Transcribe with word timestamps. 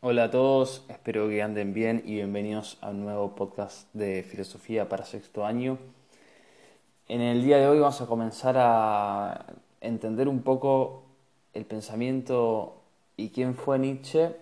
Hola 0.00 0.24
a 0.24 0.30
todos, 0.30 0.84
espero 0.88 1.28
que 1.28 1.42
anden 1.42 1.74
bien 1.74 2.04
y 2.06 2.14
bienvenidos 2.14 2.78
a 2.82 2.90
un 2.90 3.00
nuevo 3.00 3.34
podcast 3.34 3.92
de 3.94 4.22
filosofía 4.22 4.88
para 4.88 5.04
sexto 5.04 5.44
año. 5.44 5.76
En 7.08 7.20
el 7.20 7.42
día 7.42 7.58
de 7.58 7.66
hoy 7.66 7.80
vamos 7.80 8.00
a 8.00 8.06
comenzar 8.06 8.54
a 8.58 9.44
entender 9.80 10.28
un 10.28 10.42
poco 10.42 11.02
el 11.52 11.64
pensamiento 11.64 12.80
y 13.16 13.30
quién 13.30 13.56
fue 13.56 13.80
Nietzsche 13.80 14.36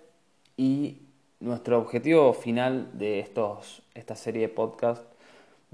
y 0.59 0.99
nuestro 1.41 1.79
objetivo 1.79 2.35
final 2.35 2.91
de 2.93 3.21
estos, 3.21 3.81
esta 3.95 4.15
serie 4.15 4.43
de 4.43 4.49
podcast 4.51 5.05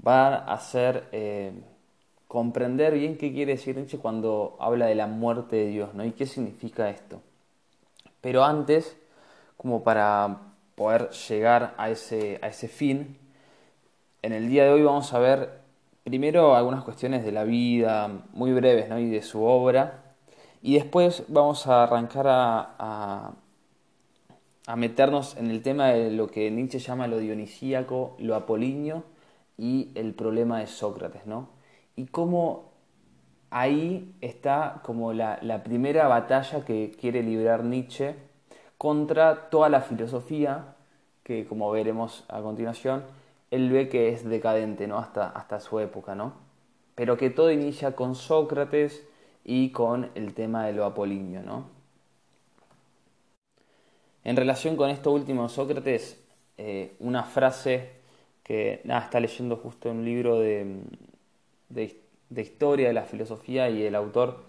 va 0.07 0.45
a 0.45 0.57
ser 0.59 1.09
eh, 1.11 1.51
comprender 2.29 2.93
bien 2.93 3.17
qué 3.17 3.33
quiere 3.33 3.57
decir 3.57 3.75
Nietzsche 3.75 3.97
cuando 3.97 4.55
habla 4.61 4.85
de 4.85 4.95
la 4.95 5.07
muerte 5.07 5.57
de 5.57 5.67
Dios 5.67 5.93
¿no? 5.93 6.05
y 6.05 6.11
qué 6.11 6.25
significa 6.25 6.89
esto. 6.89 7.19
Pero 8.21 8.45
antes 8.45 8.95
como 9.57 9.83
para 9.83 10.53
poder 10.75 11.09
llegar 11.11 11.73
a 11.77 11.89
ese, 11.89 12.39
a 12.41 12.47
ese 12.47 12.67
fin. 12.67 13.17
En 14.21 14.33
el 14.33 14.49
día 14.49 14.65
de 14.65 14.71
hoy 14.71 14.83
vamos 14.83 15.13
a 15.13 15.19
ver 15.19 15.61
primero 16.03 16.55
algunas 16.55 16.83
cuestiones 16.83 17.23
de 17.23 17.31
la 17.31 17.43
vida 17.43 18.09
muy 18.33 18.51
breves 18.53 18.89
¿no? 18.89 18.99
y 18.99 19.09
de 19.09 19.21
su 19.21 19.43
obra. 19.43 20.15
Y 20.61 20.75
después 20.75 21.23
vamos 21.27 21.67
a 21.67 21.83
arrancar 21.83 22.25
a, 22.27 23.33
a, 24.65 24.75
meternos 24.75 25.35
en 25.37 25.51
el 25.51 25.61
tema 25.61 25.89
de 25.89 26.11
lo 26.11 26.27
que 26.27 26.49
Nietzsche 26.49 26.79
llama 26.79 27.07
lo 27.07 27.17
dionisíaco, 27.19 28.15
lo 28.19 28.35
apolíneo 28.35 29.03
y 29.57 29.91
el 29.95 30.13
problema 30.13 30.59
de 30.59 30.67
Sócrates. 30.67 31.25
¿no? 31.25 31.49
Y 31.97 32.05
cómo 32.05 32.71
ahí 33.49 34.15
está 34.21 34.81
como 34.83 35.11
la, 35.13 35.37
la 35.41 35.63
primera 35.63 36.07
batalla 36.07 36.63
que 36.63 36.91
quiere 36.97 37.21
librar 37.23 37.63
Nietzsche 37.65 38.15
contra 38.83 39.49
toda 39.49 39.69
la 39.69 39.79
filosofía 39.79 40.75
que, 41.23 41.45
como 41.45 41.71
veremos 41.71 42.25
a 42.27 42.41
continuación, 42.41 43.05
él 43.49 43.71
ve 43.71 43.87
que 43.87 44.09
es 44.09 44.25
decadente 44.25 44.87
¿no? 44.87 44.97
hasta, 44.97 45.29
hasta 45.29 45.61
su 45.61 45.79
época, 45.79 46.15
¿no? 46.15 46.33
pero 46.93 47.15
que 47.15 47.29
todo 47.29 47.49
inicia 47.49 47.95
con 47.95 48.13
Sócrates 48.13 49.07
y 49.45 49.69
con 49.69 50.09
el 50.15 50.33
tema 50.33 50.65
de 50.65 50.73
lo 50.73 50.83
apolíneo. 50.83 51.41
¿no? 51.43 51.69
En 54.25 54.35
relación 54.35 54.75
con 54.75 54.89
esto 54.89 55.13
último, 55.13 55.47
Sócrates, 55.47 56.21
eh, 56.57 56.97
una 56.99 57.23
frase 57.23 57.89
que 58.43 58.81
está 58.83 59.21
leyendo 59.21 59.55
justo 59.55 59.91
un 59.91 60.03
libro 60.03 60.39
de, 60.39 60.81
de 61.69 62.41
historia 62.41 62.89
de 62.89 62.93
la 62.93 63.03
filosofía 63.03 63.69
y 63.69 63.83
el 63.83 63.95
autor 63.95 64.43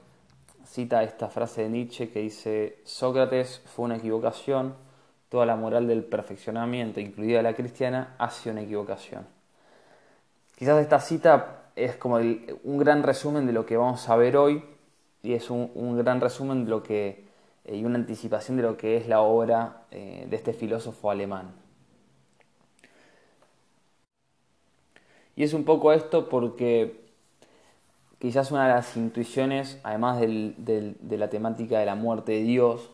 cita 0.74 1.04
esta 1.04 1.28
frase 1.28 1.62
de 1.62 1.68
Nietzsche 1.68 2.10
que 2.10 2.18
dice, 2.18 2.80
Sócrates 2.82 3.62
fue 3.64 3.84
una 3.84 3.96
equivocación, 3.96 4.74
toda 5.28 5.46
la 5.46 5.54
moral 5.54 5.86
del 5.86 6.02
perfeccionamiento, 6.02 6.98
incluida 6.98 7.42
la 7.42 7.54
cristiana, 7.54 8.16
ha 8.18 8.28
sido 8.30 8.54
una 8.54 8.62
equivocación. 8.62 9.24
Quizás 10.56 10.82
esta 10.82 10.98
cita 10.98 11.70
es 11.76 11.94
como 11.94 12.16
un 12.16 12.78
gran 12.78 13.04
resumen 13.04 13.46
de 13.46 13.52
lo 13.52 13.64
que 13.64 13.76
vamos 13.76 14.08
a 14.08 14.16
ver 14.16 14.36
hoy 14.36 14.64
y 15.22 15.34
es 15.34 15.48
un, 15.48 15.96
gran 15.96 16.20
resumen 16.20 16.64
de 16.64 16.70
lo 16.70 16.82
que, 16.82 17.24
eh, 17.64 17.76
y 17.76 17.84
una 17.84 17.94
anticipación 17.94 18.56
de 18.56 18.64
lo 18.64 18.76
que 18.76 18.96
es 18.96 19.06
la 19.06 19.20
obra 19.20 19.84
eh, 19.92 20.26
de 20.28 20.34
este 20.34 20.52
filósofo 20.54 21.08
alemán. 21.08 21.54
Y 25.36 25.44
es 25.44 25.54
un 25.54 25.64
poco 25.64 25.92
esto 25.92 26.28
porque 26.28 27.03
quizás 28.18 28.50
una 28.50 28.66
de 28.68 28.74
las 28.74 28.96
intuiciones, 28.96 29.80
además 29.82 30.20
de 30.20 31.16
la 31.18 31.28
temática 31.28 31.78
de 31.78 31.86
la 31.86 31.94
muerte 31.94 32.32
de 32.32 32.42
Dios, 32.42 32.90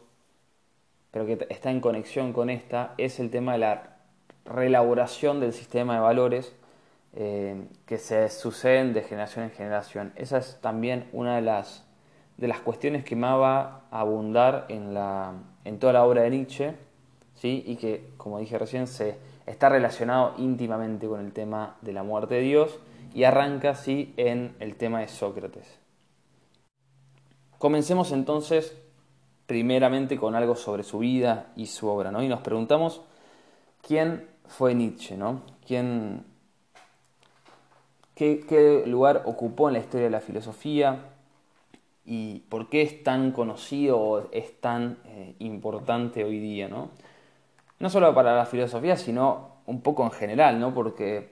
pero 1.11 1.27
que 1.27 1.47
está 1.51 1.71
en 1.71 1.81
conexión 1.81 2.33
con 2.33 2.51
esta, 2.51 2.95
es 2.99 3.21
el 3.21 3.31
tema 3.31 3.53
de 3.53 3.59
la 3.59 3.97
reelaboración 4.45 5.41
del 5.41 5.53
sistema 5.53 5.95
de 5.95 6.01
valores 6.01 6.53
eh, 7.15 7.65
que 7.87 7.99
se 7.99 8.29
suceden 8.29 8.93
de 8.93 9.03
generación 9.03 9.45
en 9.45 9.51
generación. 9.51 10.13
Esa 10.17 10.39
es 10.39 10.59
también 10.61 11.09
una 11.13 11.37
de 11.37 11.43
las, 11.43 11.85
de 12.37 12.49
las 12.49 12.61
cuestiones 12.61 13.05
que 13.05 13.17
más 13.17 13.39
va 13.39 13.83
a 13.91 14.01
abundar 14.01 14.67
en, 14.69 14.95
la, 14.95 15.33
en 15.65 15.79
toda 15.79 15.93
la 15.93 16.05
obra 16.05 16.23
de 16.23 16.31
Nietzsche, 16.31 16.75
¿sí? 17.35 17.65
y 17.67 17.77
que, 17.77 18.11
como 18.17 18.39
dije 18.39 18.59
recién, 18.59 18.87
se 18.87 19.17
está 19.47 19.69
relacionado 19.69 20.35
íntimamente 20.39 21.09
con 21.09 21.21
el 21.21 21.33
tema 21.33 21.77
de 21.81 21.93
la 21.93 22.05
muerte 22.05 22.37
de 22.37 22.43
Dios 22.43 22.79
y 23.15 23.25
arranca 23.25 23.71
así 23.71 24.15
en 24.17 24.55
el 24.61 24.77
tema 24.77 25.01
de 25.01 25.09
Sócrates. 25.09 25.79
Comencemos 27.59 28.13
entonces 28.13 28.77
primeramente 29.47 30.17
con 30.17 30.35
algo 30.35 30.55
sobre 30.55 30.85
su 30.85 31.01
vida 31.01 31.53
y 31.57 31.67
su 31.67 31.89
obra, 31.89 32.13
¿no? 32.13 32.23
Y 32.23 32.29
nos 32.29 32.41
preguntamos 32.41 33.03
quién 33.87 34.29
fue 34.47 34.75
Nietzsche, 34.75 35.17
¿no? 35.17 35.43
¿Quién, 35.67 36.25
qué, 38.15 38.85
lugar 38.87 39.23
ocupó 39.27 39.69
en 39.69 39.75
la 39.75 39.81
historia 39.81 40.05
de 40.05 40.11
la 40.11 40.21
filosofía 40.21 41.01
y 42.05 42.41
por 42.49 42.69
qué 42.69 42.83
es 42.83 43.03
tan 43.03 43.33
conocido 43.33 43.99
o 43.99 44.31
es 44.31 44.61
tan 44.61 44.99
eh, 45.05 45.35
importante 45.41 46.25
hoy 46.25 46.39
día, 46.39 46.69
¿no? 46.69 46.91
No 47.79 47.91
solo 47.91 48.15
para 48.15 48.37
la 48.37 48.47
filosofía, 48.47 48.97
sino 48.97 49.57
un 49.67 49.81
poco 49.81 50.05
en 50.05 50.13
general, 50.13 50.61
¿no? 50.61 50.73
Porque 50.73 51.31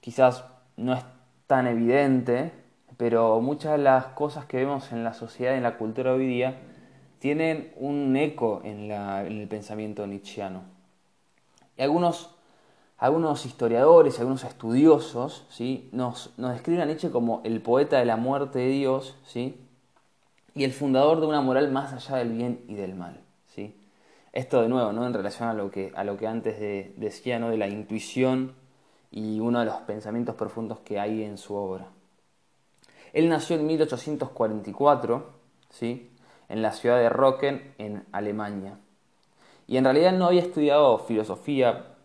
quizás 0.00 0.44
no 0.76 0.94
es 0.94 1.04
tan 1.46 1.66
evidente, 1.66 2.52
pero 2.96 3.40
muchas 3.40 3.72
de 3.72 3.78
las 3.78 4.06
cosas 4.06 4.44
que 4.46 4.58
vemos 4.58 4.92
en 4.92 5.04
la 5.04 5.14
sociedad, 5.14 5.56
en 5.56 5.62
la 5.62 5.76
cultura 5.76 6.12
hoy 6.12 6.26
día, 6.26 6.58
tienen 7.18 7.72
un 7.76 8.16
eco 8.16 8.60
en, 8.64 8.90
el 8.90 9.48
pensamiento 9.48 10.06
nietzscheano. 10.06 10.62
Y 11.76 11.82
algunos, 11.82 12.30
algunos 12.98 13.46
historiadores, 13.46 14.18
algunos 14.18 14.44
estudiosos, 14.44 15.46
¿sí? 15.50 15.88
nos, 15.92 16.32
nos 16.36 16.52
describen 16.52 16.82
a 16.82 16.86
Nietzsche 16.86 17.10
como 17.10 17.40
el 17.44 17.60
poeta 17.60 17.98
de 17.98 18.04
la 18.04 18.16
muerte 18.16 18.60
de 18.60 18.68
Dios 18.68 19.16
¿sí? 19.26 19.60
y 20.54 20.64
el 20.64 20.72
fundador 20.72 21.20
de 21.20 21.26
una 21.26 21.40
moral 21.40 21.70
más 21.70 21.92
allá 21.92 22.16
del 22.16 22.32
bien 22.32 22.64
y 22.68 22.74
del 22.74 22.94
mal. 22.94 23.20
¿sí? 23.54 23.74
Esto 24.32 24.62
de 24.62 24.68
nuevo, 24.68 24.92
¿no? 24.92 25.06
en 25.06 25.12
relación 25.12 25.48
a 25.48 25.54
lo 25.54 25.70
que, 25.70 25.92
a 25.94 26.04
lo 26.04 26.16
que 26.16 26.26
antes 26.26 26.58
decía, 26.96 27.38
¿no? 27.38 27.50
de 27.50 27.58
la 27.58 27.68
intuición 27.68 28.54
y 29.10 29.40
uno 29.40 29.60
de 29.60 29.66
los 29.66 29.76
pensamientos 29.82 30.34
profundos 30.34 30.80
que 30.80 30.98
hay 30.98 31.22
en 31.22 31.38
su 31.38 31.54
obra. 31.54 31.88
Él 33.12 33.28
nació 33.28 33.56
en 33.56 33.66
1844, 33.66 35.26
¿sí? 35.70 36.10
en 36.48 36.62
la 36.62 36.72
ciudad 36.72 36.98
de 36.98 37.08
Rocken, 37.08 37.74
en 37.78 38.04
Alemania. 38.12 38.78
Y 39.66 39.76
en 39.78 39.84
realidad 39.84 40.12
no 40.12 40.26
había 40.26 40.42
estudiado 40.42 40.98
filosofía 40.98 41.96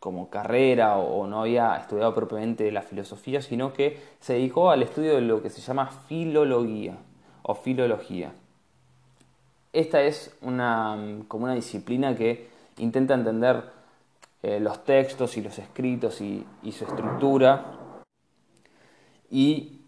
como 0.00 0.28
carrera 0.28 0.98
o 0.98 1.26
no 1.26 1.40
había 1.40 1.76
estudiado 1.76 2.14
propiamente 2.14 2.70
la 2.70 2.82
filosofía, 2.82 3.40
sino 3.40 3.72
que 3.72 3.98
se 4.20 4.34
dedicó 4.34 4.70
al 4.70 4.82
estudio 4.82 5.14
de 5.14 5.22
lo 5.22 5.42
que 5.42 5.50
se 5.50 5.60
llama 5.60 5.86
filología 6.08 6.96
o 7.42 7.54
filología. 7.54 8.32
Esta 9.72 10.02
es 10.02 10.36
una, 10.40 10.96
como 11.26 11.44
una 11.44 11.54
disciplina 11.54 12.14
que 12.14 12.48
intenta 12.78 13.14
entender 13.14 13.73
eh, 14.46 14.60
los 14.60 14.84
textos 14.84 15.38
y 15.38 15.40
los 15.40 15.58
escritos 15.58 16.20
y, 16.20 16.44
su 16.70 16.84
estructura 16.84 18.04
y 19.30 19.80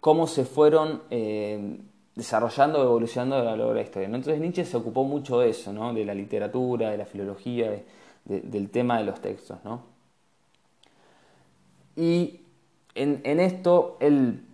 cómo 0.00 0.26
se 0.26 0.44
fueron 0.44 1.02
eh, 1.10 1.78
desarrollando 2.16 2.82
evolucionando 2.82 3.36
a 3.36 3.38
lo 3.38 3.44
largo 3.44 3.68
de 3.68 3.74
la 3.76 3.82
historia. 3.82 4.06
Entonces 4.06 4.40
Nietzsche 4.40 4.64
se 4.64 4.76
ocupó 4.76 5.04
mucho 5.04 5.38
de 5.38 5.50
eso, 5.50 5.72
¿no? 5.72 5.94
de 5.94 6.04
la 6.04 6.12
literatura, 6.12 6.90
de 6.90 6.98
la 6.98 7.06
filología, 7.06 7.84
del 8.24 8.70
tema 8.70 8.98
de 8.98 9.04
los 9.04 9.20
textos. 9.20 9.58
¿no? 9.62 9.84
Y 11.94 12.40
en, 12.96 13.20
en, 13.22 13.38
esto 13.38 13.96
él 14.00 14.44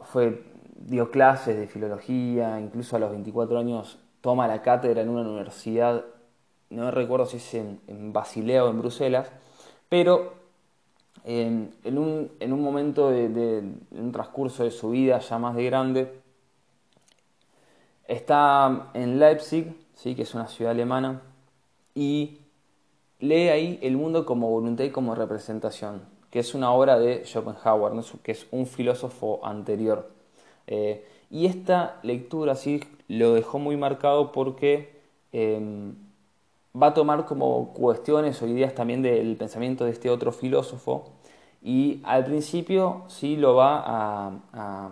fue, 0.00 0.42
dio 0.76 1.10
clases 1.10 1.56
de 1.56 1.66
filología, 1.66 2.60
incluso 2.60 2.96
a 2.96 2.98
los 2.98 3.10
24 3.10 3.58
años 3.58 3.98
toma 4.20 4.46
la 4.46 4.60
cátedra 4.60 5.00
en 5.00 5.08
una 5.08 5.22
universidad 5.22 6.04
no 6.70 6.90
recuerdo 6.90 7.26
si 7.26 7.38
es 7.38 7.54
en, 7.54 8.12
Basilea 8.12 8.64
o 8.64 8.70
en 8.70 8.78
Bruselas, 8.78 9.30
pero 9.88 10.34
en, 11.24 11.72
un, 11.84 12.62
momento 12.62 13.10
de, 13.10 13.62
un 13.90 14.12
transcurso 14.12 14.64
de 14.64 14.70
su 14.70 14.90
vida 14.90 15.18
ya 15.18 15.38
más 15.38 15.56
de 15.56 15.64
grande, 15.64 16.20
está 18.06 18.90
en 18.94 19.18
Leipzig, 19.18 19.74
¿sí? 19.94 20.14
que 20.14 20.22
es 20.22 20.34
una 20.34 20.48
ciudad 20.48 20.72
alemana, 20.72 21.22
y 21.94 22.38
lee 23.18 23.48
ahí 23.48 23.78
El 23.82 23.96
mundo 23.96 24.24
como 24.24 24.50
voluntad 24.50 24.84
y 24.84 24.90
como 24.90 25.14
representación, 25.14 26.02
que 26.30 26.38
es 26.40 26.54
una 26.54 26.70
obra 26.70 26.98
de 26.98 27.24
Schopenhauer, 27.24 27.92
que 28.22 28.32
es 28.32 28.46
un 28.50 28.66
filósofo 28.66 29.40
anterior. 29.44 30.10
Eh, 30.66 31.04
y 31.30 31.46
esta 31.46 31.98
lectura 32.02 32.54
sí 32.54 32.82
lo 33.08 33.34
dejó 33.34 33.58
muy 33.58 33.76
marcado 33.76 34.32
porque 34.32 35.00
em, 35.32 35.94
va 36.80 36.88
a 36.88 36.94
tomar 36.94 37.24
como 37.24 37.72
cuestiones 37.72 38.40
o 38.42 38.46
ideas 38.46 38.74
también 38.74 39.02
del 39.02 39.36
pensamiento 39.36 39.84
de 39.84 39.92
este 39.92 40.10
otro 40.10 40.32
filósofo 40.32 41.12
y 41.62 42.00
al 42.04 42.24
principio 42.24 43.04
sí 43.08 43.36
lo 43.36 43.54
va 43.54 43.82
a, 44.52 44.90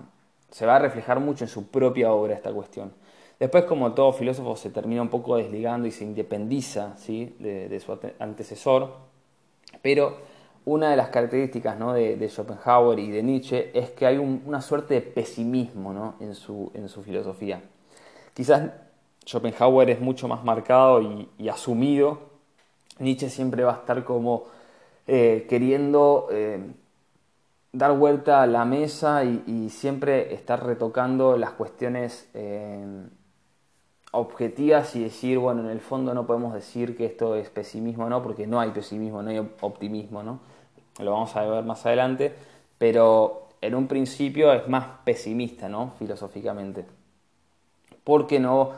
se 0.50 0.66
va 0.66 0.76
a 0.76 0.78
reflejar 0.78 1.20
mucho 1.20 1.44
en 1.44 1.48
su 1.48 1.68
propia 1.68 2.12
obra 2.12 2.34
esta 2.34 2.52
cuestión. 2.52 2.92
Después, 3.38 3.64
como 3.64 3.92
todo 3.92 4.12
filósofo, 4.12 4.56
se 4.56 4.70
termina 4.70 5.02
un 5.02 5.08
poco 5.08 5.36
desligando 5.36 5.86
y 5.86 5.90
se 5.90 6.04
independiza 6.04 6.96
¿sí? 6.96 7.36
de, 7.38 7.78
su 7.80 7.98
antecesor, 8.18 8.94
pero 9.82 10.16
una 10.64 10.90
de 10.90 10.96
las 10.96 11.10
características 11.10 11.78
¿no? 11.78 11.92
de, 11.92 12.28
Schopenhauer 12.28 12.98
y 12.98 13.10
de 13.10 13.22
Nietzsche 13.22 13.70
es 13.78 13.90
que 13.90 14.06
hay 14.06 14.16
una 14.16 14.62
suerte 14.62 14.94
de 14.94 15.02
pesimismo 15.02 15.92
¿no? 15.92 16.14
en, 16.20 16.34
su, 16.34 16.72
en, 16.74 16.88
su, 16.88 17.02
filosofía. 17.02 17.60
Quizás 18.32 18.70
Schopenhauer 19.26 19.90
es 19.90 20.00
mucho 20.00 20.28
más 20.28 20.44
marcado 20.44 21.02
y, 21.02 21.48
asumido, 21.48 22.18
Nietzsche 22.98 23.28
siempre 23.28 23.64
va 23.64 23.72
a 23.72 23.76
estar 23.76 24.04
como 24.04 24.44
eh, 25.06 25.46
queriendo 25.48 26.28
eh, 26.30 26.60
dar 27.72 27.92
vuelta 27.92 28.42
a 28.42 28.46
la 28.46 28.64
mesa 28.64 29.24
y, 29.24 29.68
siempre 29.68 30.32
estar 30.32 30.64
retocando 30.64 31.36
las 31.36 31.50
cuestiones 31.50 32.30
eh, 32.34 33.04
objetivas 34.12 34.94
y 34.96 35.02
decir, 35.02 35.38
bueno, 35.38 35.62
en 35.62 35.70
el 35.70 35.80
fondo 35.80 36.14
no 36.14 36.26
podemos 36.26 36.54
decir 36.54 36.96
que 36.96 37.04
esto 37.04 37.34
es 37.34 37.50
pesimismo, 37.50 38.08
¿no? 38.08 38.22
Porque 38.22 38.46
no 38.46 38.60
hay 38.60 38.70
pesimismo, 38.70 39.22
no 39.22 39.30
hay 39.30 39.38
optimismo, 39.38 40.22
¿no? 40.22 40.38
Lo 41.00 41.10
vamos 41.10 41.34
a 41.36 41.44
ver 41.44 41.64
más 41.64 41.84
adelante, 41.84 42.32
pero 42.78 43.48
en 43.60 43.74
un 43.74 43.88
principio 43.88 44.52
es 44.52 44.68
más 44.68 44.86
pesimista, 45.04 45.68
¿no? 45.68 45.92
Filosóficamente. 45.98 46.86
Porque 48.04 48.38
no 48.38 48.72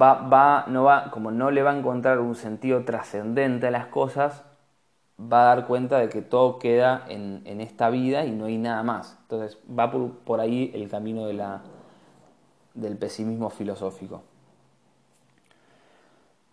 va, 0.00 0.14
va, 0.28 0.64
no 0.68 0.84
va, 0.84 1.10
como 1.10 1.30
no 1.30 1.50
le 1.50 1.62
va 1.62 1.72
a 1.72 1.78
encontrar 1.78 2.20
un 2.20 2.34
sentido 2.34 2.84
trascendente 2.84 3.68
a 3.68 3.70
las 3.70 3.86
cosas, 3.86 4.44
va 5.20 5.42
a 5.42 5.54
dar 5.54 5.66
cuenta 5.66 5.98
de 5.98 6.08
que 6.08 6.22
todo 6.22 6.58
queda 6.58 7.04
en, 7.08 7.42
en, 7.44 7.60
esta 7.60 7.90
vida 7.90 8.24
y 8.24 8.32
no 8.32 8.46
hay 8.46 8.58
nada 8.58 8.82
más. 8.82 9.16
Entonces 9.22 9.58
va 9.66 9.90
por, 9.90 10.10
por 10.18 10.40
ahí 10.40 10.70
el 10.74 10.88
camino 10.88 11.26
de 11.26 11.34
la, 11.34 11.62
del 12.74 12.96
pesimismo 12.96 13.50
filosófico. 13.50 14.22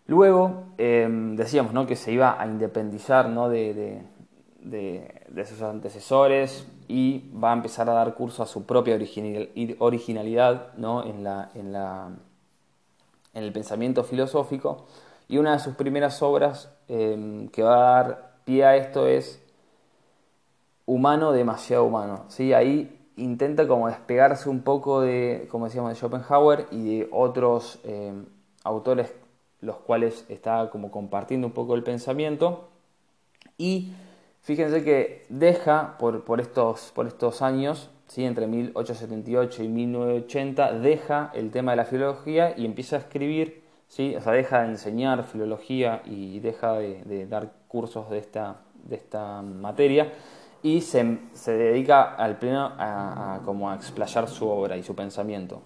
Luego 0.08 0.66
em, 0.78 1.36
decíamos 1.36 1.74
¿no? 1.74 1.88
que 1.88 1.96
se 1.96 2.12
iba 2.12 2.40
a 2.40 2.46
independizar 2.46 3.30
¿no? 3.30 3.50
de, 3.50 4.04
de, 4.60 5.46
sus 5.46 5.62
antecesores 5.62 6.68
y 6.88 7.32
va 7.32 7.52
a 7.52 7.54
empezar 7.54 7.90
a 7.90 7.94
dar 7.94 8.14
curso 8.14 8.44
a 8.44 8.46
su 8.46 8.66
propia 8.66 9.00
originalidad 9.80 10.74
¿no? 10.76 11.06
en, 11.06 11.24
la, 11.24 11.50
en, 11.56 11.72
la, 11.72 12.10
en, 13.34 13.44
el 13.44 13.52
pensamiento 13.52 14.04
filosófico. 14.04 14.86
Y 15.28 15.38
una 15.38 15.54
de 15.54 15.60
sus 15.60 15.76
primeras 15.76 16.22
obras 16.22 16.72
em, 16.88 17.48
que 17.50 17.64
va 17.64 17.76
a 17.76 18.04
dar 18.04 18.32
pie 18.46 18.66
a 18.66 18.76
esto 18.76 19.08
es 19.08 19.42
Humano, 20.86 21.32
demasiado 21.32 21.86
humano. 21.86 22.26
¿sí? 22.28 22.54
Ahí 22.54 23.00
intenta 23.16 23.68
como 23.68 23.88
despegarse 23.88 24.50
un 24.50 24.62
poco 24.62 25.00
de, 25.00 25.48
como 25.50 25.66
decíamos, 25.66 25.92
de 25.92 25.96
Schopenhauer 25.96 26.68
y 26.72 26.98
de 26.98 27.10
otros 27.12 27.80
em, 27.84 28.26
autores 28.64 29.14
los 29.62 29.78
cuales 29.78 30.26
está 30.28 30.70
como 30.72 30.92
compartiendo 30.92 31.48
un 31.48 31.54
poco 31.54 31.76
el 31.76 31.84
pensamiento. 31.84 32.70
Y 33.58 33.94
fíjense 34.42 34.84
que 34.84 35.26
deja 35.30 35.98
por, 36.00 36.26
por, 36.26 36.42
estos, 36.42 36.92
por 36.94 37.08
estos 37.08 37.42
años, 37.42 37.90
¿sí? 38.12 38.26
entre 38.26 38.46
1878 38.46 39.64
y 39.64 39.68
1980, 39.70 40.74
deja 40.80 41.32
el 41.34 41.50
tema 41.50 41.72
de 41.72 41.78
la 41.78 41.86
filología 41.86 42.54
y 42.58 42.66
empieza 42.66 42.98
a 42.98 43.00
escribir, 43.00 43.64
¿sí? 43.88 44.14
o 44.18 44.22
sea, 44.22 44.34
deja 44.34 44.64
de 44.64 44.68
enseñar 44.68 45.24
filología 45.24 46.02
y 46.04 46.42
deja 46.42 46.74
de, 46.74 47.26
dar 47.28 47.54
cursos 47.70 48.10
de 48.10 48.18
esta, 48.18 48.58
de 48.84 48.98
esta 48.98 49.42
materia 49.42 50.12
y 50.62 50.82
se, 50.82 51.20
se 51.32 51.54
dedica 51.54 52.02
al 52.16 52.38
pleno 52.38 52.74
a, 52.78 53.40
como 53.46 53.72
a 53.72 53.76
explayar 53.76 54.28
su 54.28 54.46
obra 54.46 54.76
y 54.76 54.84
su 54.84 54.94
pensamiento. 54.94 55.62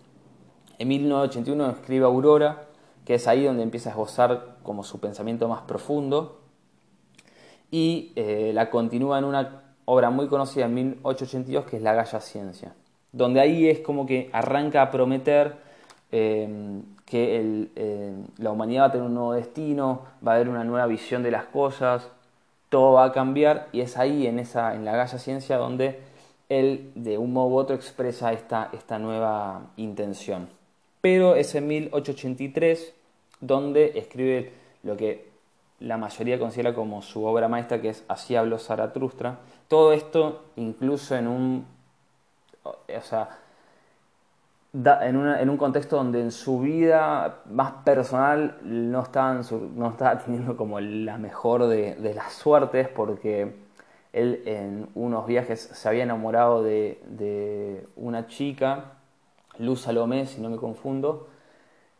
En 0.77 0.87
1981 0.87 1.71
escribe 1.71 2.05
Aurora, 2.05 2.67
que 3.05 3.15
es 3.15 3.27
ahí 3.27 3.43
donde 3.43 3.63
empieza 3.63 3.89
a 3.89 3.93
esbozar 3.93 4.57
como 4.61 4.83
su 4.83 4.99
pensamiento 4.99 5.47
más 5.47 5.63
profundo, 5.63 6.41
y 7.71 8.13
eh, 8.15 8.51
la 8.53 8.69
continúa 8.69 9.17
en 9.17 9.25
una 9.25 9.64
obra 9.85 10.09
muy 10.09 10.27
conocida 10.27 10.65
en 10.65 10.73
1882 10.73 11.65
que 11.65 11.77
es 11.77 11.81
La 11.81 11.93
Galla 11.93 12.19
Ciencia, 12.19 12.73
donde 13.11 13.39
ahí 13.39 13.69
es 13.69 13.79
como 13.79 14.05
que 14.05 14.29
arranca 14.33 14.81
a 14.81 14.91
prometer 14.91 15.55
eh, 16.11 16.81
que 17.05 17.69
eh, 17.75 18.13
la 18.37 18.51
humanidad 18.51 18.83
va 18.83 18.87
a 18.87 18.91
tener 18.91 19.07
un 19.07 19.13
nuevo 19.13 19.33
destino, 19.33 20.01
va 20.25 20.33
a 20.33 20.35
haber 20.35 20.49
una 20.49 20.63
nueva 20.63 20.87
visión 20.87 21.23
de 21.23 21.31
las 21.31 21.45
cosas, 21.45 22.09
todo 22.69 22.93
va 22.93 23.05
a 23.05 23.11
cambiar 23.11 23.67
y 23.71 23.81
es 23.81 23.97
ahí 23.97 24.27
en, 24.27 24.39
esa, 24.39 24.75
en 24.75 24.85
La 24.85 24.95
Galla 24.95 25.17
Ciencia 25.17 25.57
donde 25.57 25.99
él 26.49 26.91
de 26.95 27.17
un 27.17 27.33
modo 27.33 27.47
u 27.47 27.57
otro 27.57 27.75
expresa 27.75 28.33
esta, 28.33 28.69
esta 28.73 28.99
nueva 28.99 29.61
intención. 29.77 30.49
Pero 31.01 31.35
es 31.35 31.53
en 31.55 31.67
1883 31.67 32.93
donde 33.39 33.97
escribe 33.97 34.51
lo 34.83 34.97
que 34.97 35.29
la 35.79 35.97
mayoría 35.97 36.39
considera 36.39 36.73
como 36.73 37.01
su 37.01 37.25
obra 37.25 37.47
maestra, 37.47 37.81
que 37.81 37.89
es 37.89 38.03
Así 38.07 38.35
habló 38.35 38.57
Zaratustra. 38.57 39.39
Todo 39.75 39.91
esto 39.91 40.45
incluso 40.55 41.17
en 41.17 41.27
un, 41.27 41.65
o 42.63 43.01
sea, 43.01 43.39
en, 44.73 45.27
en, 45.27 45.49
un 45.49 45.57
contexto 45.57 45.97
donde 45.97 46.21
en 46.21 46.31
su 46.31 46.61
vida 46.61 47.39
más 47.51 47.73
personal 47.83 48.57
no 48.63 49.01
estaba, 49.01 49.33
no 49.33 49.89
estaba 49.89 50.17
teniendo 50.23 50.55
como 50.55 50.79
la 50.79 51.17
mejor 51.17 51.67
de, 51.67 51.95
de, 51.95 52.13
las 52.13 52.31
suertes, 52.31 52.87
porque 52.87 53.53
él 54.13 54.43
en 54.45 54.87
unos 54.95 55.27
viajes 55.27 55.59
se 55.59 55.89
había 55.89 56.03
enamorado 56.03 56.63
de, 56.63 57.01
de 57.07 57.85
una 57.97 58.27
chica, 58.27 58.93
Luz 59.57 59.81
Salomé, 59.81 60.25
si 60.25 60.39
no 60.39 60.49
me 60.49 60.55
confundo, 60.55 61.27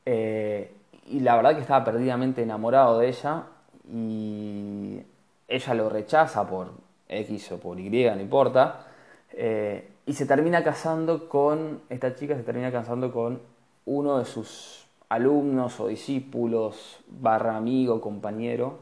eh, 0.06 0.74
y 1.07 1.19
la 1.19 1.36
verdad 1.36 1.56
que 1.56 1.62
estaba 1.62 1.83
perdidamente 1.83 2.42
enamorado 2.42 3.00
de 3.00 3.10
ella 3.10 3.44
y 3.92 5.01
ella 5.50 5.74
lo 5.74 5.89
rechaza 5.89 6.48
por 6.48 6.84
X 7.09 7.51
o 7.51 7.59
por 7.59 7.79
Y, 7.79 7.89
no 7.89 8.21
importa, 8.21 8.87
eh, 9.31 9.89
y 10.05 10.13
se 10.13 10.25
termina 10.25 10.63
casando 10.63 11.27
con, 11.29 11.81
esta 11.89 12.15
chica 12.15 12.35
se 12.35 12.43
termina 12.43 12.71
casando 12.71 13.11
con 13.11 13.41
uno 13.85 14.19
de 14.19 14.25
sus 14.25 14.87
alumnos 15.09 15.79
o 15.79 15.87
discípulos, 15.87 16.99
barra 17.07 17.57
amigo, 17.57 18.01
compañero, 18.01 18.79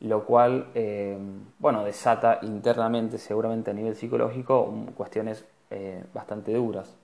lo 0.00 0.24
cual, 0.24 0.68
eh, 0.74 1.16
bueno, 1.58 1.84
desata 1.84 2.40
internamente, 2.42 3.18
seguramente 3.18 3.70
a 3.70 3.74
nivel 3.74 3.96
psicológico, 3.96 4.72
cuestiones 4.96 5.44
eh, 5.70 6.04
bastante 6.12 6.52
duras. 6.52 6.96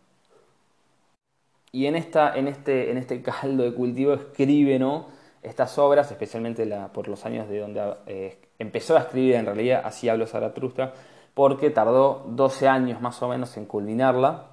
Y 1.72 1.86
en, 1.86 1.96
esta, 1.96 2.36
en, 2.36 2.48
este, 2.48 2.90
en 2.90 2.98
este 2.98 3.22
caldo 3.22 3.62
de 3.62 3.74
cultivo 3.74 4.14
escribe 4.14 4.78
¿no? 4.78 5.06
Estas 5.42 5.78
obras, 5.78 6.10
especialmente 6.10 6.66
la, 6.66 6.92
por 6.92 7.08
los 7.08 7.24
años 7.24 7.48
de 7.48 7.58
donde 7.58 7.94
eh, 8.06 8.38
empezó 8.58 8.96
a 8.96 9.00
escribir, 9.00 9.36
en 9.36 9.46
realidad 9.46 9.82
así 9.84 10.08
hablo 10.08 10.26
Zaratustra, 10.26 10.92
porque 11.34 11.70
tardó 11.70 12.26
12 12.28 12.68
años 12.68 13.00
más 13.00 13.22
o 13.22 13.28
menos 13.28 13.56
en 13.56 13.64
culminarla. 13.66 14.46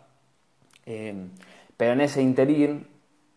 Eh, 0.86 1.28
pero 1.76 1.94
en 1.94 2.02
ese 2.02 2.22
interín 2.22 2.88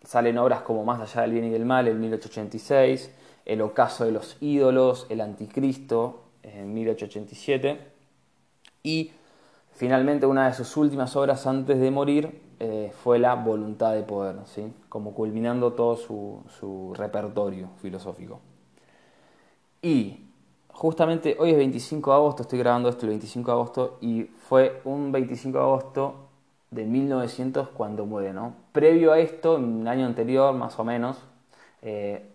salen 0.02 0.38
obras 0.38 0.62
como 0.62 0.85
Más 0.85 1.00
allá 1.00 1.23
del 1.23 1.33
bien 1.33 1.45
y 1.45 1.50
del 1.50 1.64
mal 1.64 1.88
en 1.88 2.00
1886, 2.00 3.14
El 3.45 3.61
ocaso 3.61 4.04
de 4.04 4.12
los 4.12 4.37
ídolos, 4.40 5.07
El 5.11 5.21
anticristo 5.21 6.25
en 6.42 6.73
1887 6.73 7.78
y 8.83 9.12
finalmente 9.73 10.26
una 10.26 10.47
de 10.47 10.54
sus 10.54 10.76
últimas 10.76 11.14
obras 11.16 11.47
antes 11.47 11.78
de 11.78 11.90
morir 11.90 12.40
eh, 12.62 12.93
fue 13.02 13.19
la 13.19 13.37
voluntad 13.37 13.95
de 13.95 14.02
poder, 14.02 14.37
¿sí? 14.45 14.71
como 14.90 15.14
culminando 15.14 15.73
todo 15.73 15.97
su, 15.97 16.93
repertorio 16.95 17.71
filosófico. 17.81 18.40
Y 19.81 20.26
justamente 20.69 21.38
hoy 21.40 21.52
es 21.52 21.57
25 21.57 22.11
de 22.11 22.17
agosto, 22.17 22.43
estoy 22.43 22.59
grabando 22.59 22.90
esto 22.90 23.07
el 23.07 23.11
25 23.11 23.50
de 23.50 23.55
agosto, 23.55 23.99
y 24.02 24.25
fue 24.25 24.83
un 24.85 25.11
25 25.11 25.57
de 25.57 25.64
agosto 25.64 26.14
de 26.71 26.85
1900 26.85 27.71
cuando 27.71 28.05
muere, 28.05 28.35
¿no? 28.35 28.52
Previo 28.73 29.12
a 29.12 29.19
esto, 29.21 29.57
en 29.57 29.64
un 29.64 29.88
año 29.88 30.05
anterior 30.05 30.55
más 30.55 30.79
o 30.79 30.85
menos, 30.85 31.17
eh, 31.81 32.31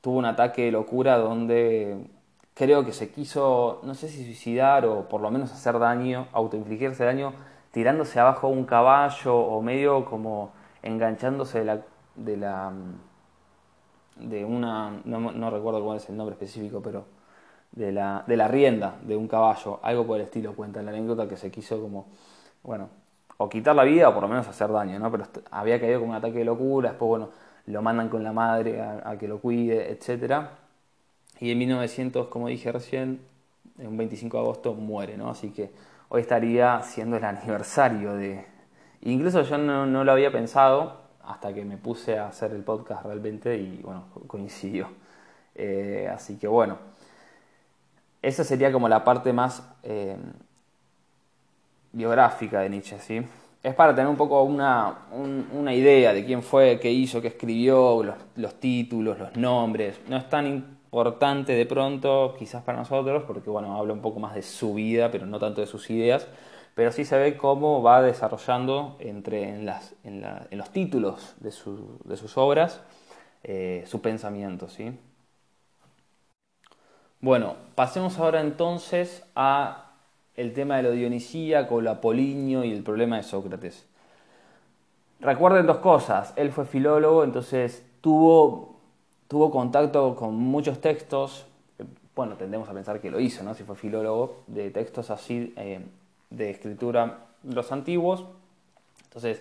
tuvo 0.00 0.16
un 0.16 0.24
ataque 0.24 0.64
de 0.64 0.72
locura 0.72 1.18
donde 1.18 2.06
creo 2.54 2.86
que 2.86 2.92
se 2.92 3.10
quiso, 3.10 3.80
no 3.82 3.94
sé 3.94 4.08
si 4.08 4.24
suicidar 4.24 4.86
o 4.86 5.08
por 5.10 5.20
lo 5.20 5.30
menos 5.30 5.52
hacer 5.52 5.78
daño, 5.78 6.26
autoinfligirse 6.32 7.04
daño 7.04 7.34
tirándose 7.70 8.18
abajo 8.20 8.48
un 8.48 8.64
caballo 8.64 9.36
o 9.36 9.62
medio 9.62 10.04
como 10.04 10.52
enganchándose 10.82 11.60
de 11.60 11.64
la, 11.64 11.80
de 12.16 12.36
la 12.36 12.72
de 14.16 14.44
una 14.44 15.00
no, 15.04 15.50
recuerdo 15.50 15.84
cuál 15.84 15.98
es 15.98 16.08
el 16.08 16.16
nombre 16.16 16.34
específico 16.34 16.80
pero 16.82 17.04
de 17.72 17.92
la, 17.92 18.24
de 18.26 18.36
la 18.36 18.48
rienda 18.48 18.96
de 19.02 19.16
un 19.16 19.28
caballo 19.28 19.80
algo 19.82 20.06
por 20.06 20.16
el 20.16 20.24
estilo 20.24 20.54
cuenta 20.54 20.82
la 20.82 20.90
anécdota 20.90 21.28
que 21.28 21.36
se 21.36 21.50
quiso 21.50 21.80
como 21.80 22.06
bueno 22.62 22.88
o 23.36 23.48
quitar 23.48 23.76
la 23.76 23.84
vida 23.84 24.08
o 24.08 24.14
por 24.14 24.22
lo 24.22 24.28
menos 24.28 24.48
hacer 24.48 24.72
daño 24.72 24.98
no 24.98 25.10
pero 25.10 25.26
había 25.50 25.78
caído 25.78 26.00
como 26.00 26.12
un 26.12 26.16
ataque 26.16 26.38
de 26.38 26.44
locura 26.44 26.90
después 26.90 27.08
bueno 27.08 27.28
lo 27.66 27.82
mandan 27.82 28.08
con 28.08 28.24
la 28.24 28.32
madre 28.32 28.80
a, 28.80 29.02
a 29.04 29.18
que 29.18 29.28
lo 29.28 29.40
cuide 29.40 29.92
etcétera. 29.92 30.52
Y 31.38 31.50
en 31.52 31.58
1900 31.58 32.28
como 32.28 32.48
dije 32.48 32.72
recién 32.72 33.20
en 33.78 33.86
un 33.86 33.96
25 33.96 34.36
de 34.36 34.42
agosto 34.42 34.74
muere 34.74 35.16
no 35.16 35.30
así 35.30 35.50
que 35.50 35.70
hoy 36.08 36.22
estaría 36.22 36.80
siendo 36.82 37.16
el 37.16 37.24
aniversario 37.24 38.14
de... 38.14 38.46
Incluso 39.02 39.42
yo 39.42 39.58
no, 39.58 40.04
lo 40.04 40.12
había 40.12 40.32
pensado 40.32 41.02
hasta 41.24 41.52
que 41.52 41.64
me 41.64 41.76
puse 41.76 42.18
a 42.18 42.28
hacer 42.28 42.52
el 42.52 42.62
podcast 42.62 43.04
realmente 43.04 43.56
y 43.56 43.80
bueno, 43.82 44.06
coincidió. 44.26 44.88
Eh, 45.54 46.08
así 46.12 46.36
que 46.36 46.48
bueno, 46.48 46.78
esa 48.22 48.44
sería 48.44 48.72
como 48.72 48.88
la 48.88 49.04
parte 49.04 49.32
más 49.32 49.62
eh, 49.82 50.16
biográfica 51.92 52.60
de 52.60 52.70
Nietzsche, 52.70 52.98
¿sí? 52.98 53.24
Es 53.62 53.74
para 53.74 53.94
tener 53.94 54.08
un 54.08 54.16
poco 54.16 54.42
una, 54.42 54.94
idea 55.74 56.12
de 56.12 56.24
quién 56.24 56.42
fue, 56.42 56.78
qué 56.80 56.90
hizo, 56.90 57.20
qué 57.20 57.28
escribió, 57.28 58.02
los, 58.02 58.16
los 58.36 58.54
títulos, 58.60 59.18
los 59.18 59.36
nombres. 59.36 60.00
No 60.08 60.16
es 60.16 60.28
tan 60.28 60.77
importante 60.88 61.52
de 61.52 61.66
pronto, 61.66 62.34
quizás 62.38 62.62
para 62.62 62.78
nosotros, 62.78 63.24
porque 63.26 63.50
bueno, 63.50 63.76
habla 63.76 63.92
un 63.92 64.00
poco 64.00 64.20
más 64.20 64.34
de 64.34 64.42
su 64.42 64.74
vida, 64.74 65.10
pero 65.10 65.26
no 65.26 65.38
tanto 65.38 65.60
de 65.60 65.66
sus 65.66 65.88
ideas 65.90 66.26
pero 66.78 66.92
sí 66.92 67.04
se 67.04 67.18
ve 67.18 67.36
cómo 67.36 67.82
va 67.82 68.02
desarrollando 68.02 68.94
entre, 69.00 69.48
en, 69.48 69.66
las, 69.66 69.96
en, 70.04 70.22
los 70.52 70.70
títulos 70.70 71.34
de, 71.40 71.50
sus 71.50 72.38
obras 72.38 72.80
eh, 73.42 73.82
su 73.88 74.00
pensamiento. 74.00 74.68
¿sí? 74.68 74.96
Bueno, 77.20 77.56
pasemos 77.74 78.20
ahora 78.20 78.42
entonces 78.42 79.24
a 79.34 79.90
el 80.36 80.52
tema 80.52 80.76
de 80.76 80.84
lo 80.84 80.92
dionisíaco, 80.92 81.80
lo 81.80 81.90
apolíneo 81.90 82.62
y 82.62 82.72
el 82.72 82.84
problema 82.84 83.16
de 83.16 83.24
Sócrates. 83.24 83.84
Recuerden 85.18 85.66
dos 85.66 85.78
cosas, 85.78 86.32
él 86.36 86.52
fue 86.52 86.64
filólogo, 86.64 87.24
entonces 87.24 87.84
tuvo, 88.00 88.77
tuvo 89.28 89.50
contacto 89.50 90.16
con 90.16 90.34
muchos 90.34 90.80
textos, 90.80 91.46
bueno, 92.16 92.34
tendemos 92.36 92.68
a 92.68 92.72
pensar 92.72 93.00
que 93.00 93.10
lo 93.10 93.20
hizo, 93.20 93.44
¿no? 93.44 93.54
Si 93.54 93.62
fue 93.62 93.76
filólogo, 93.76 94.38
de 94.48 94.70
textos 94.70 95.10
así 95.10 95.54
eh, 95.56 95.80
de 96.30 96.50
escritura 96.50 97.26
los 97.44 97.70
antiguos. 97.70 98.24
Entonces, 99.04 99.40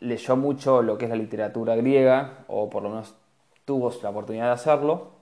leyó 0.00 0.36
mucho 0.36 0.82
lo 0.82 0.98
que 0.98 1.06
es 1.06 1.10
la 1.10 1.16
literatura 1.16 1.74
griega, 1.76 2.44
o 2.48 2.68
por 2.68 2.82
lo 2.82 2.90
menos 2.90 3.14
tuvo 3.64 3.90
la 4.02 4.10
oportunidad 4.10 4.46
de 4.46 4.52
hacerlo. 4.52 5.12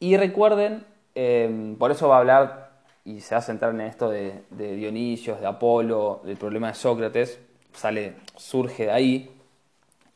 Y 0.00 0.16
recuerden, 0.16 0.86
em, 1.14 1.76
por 1.76 1.90
eso 1.90 2.08
va 2.08 2.16
a 2.16 2.20
hablar 2.20 2.70
y 3.04 3.20
se 3.20 3.34
va 3.34 3.40
a 3.40 3.42
centrar 3.42 3.74
en 3.74 3.82
esto 3.82 4.08
de, 4.08 4.44
de 4.50 4.74
Dionisios, 4.74 5.40
de 5.40 5.46
Apolo, 5.46 6.20
del 6.24 6.36
problema 6.36 6.68
de 6.68 6.74
Sócrates, 6.74 7.38
sale, 7.72 8.14
surge 8.36 8.86
de 8.86 8.92
ahí. 8.92 9.30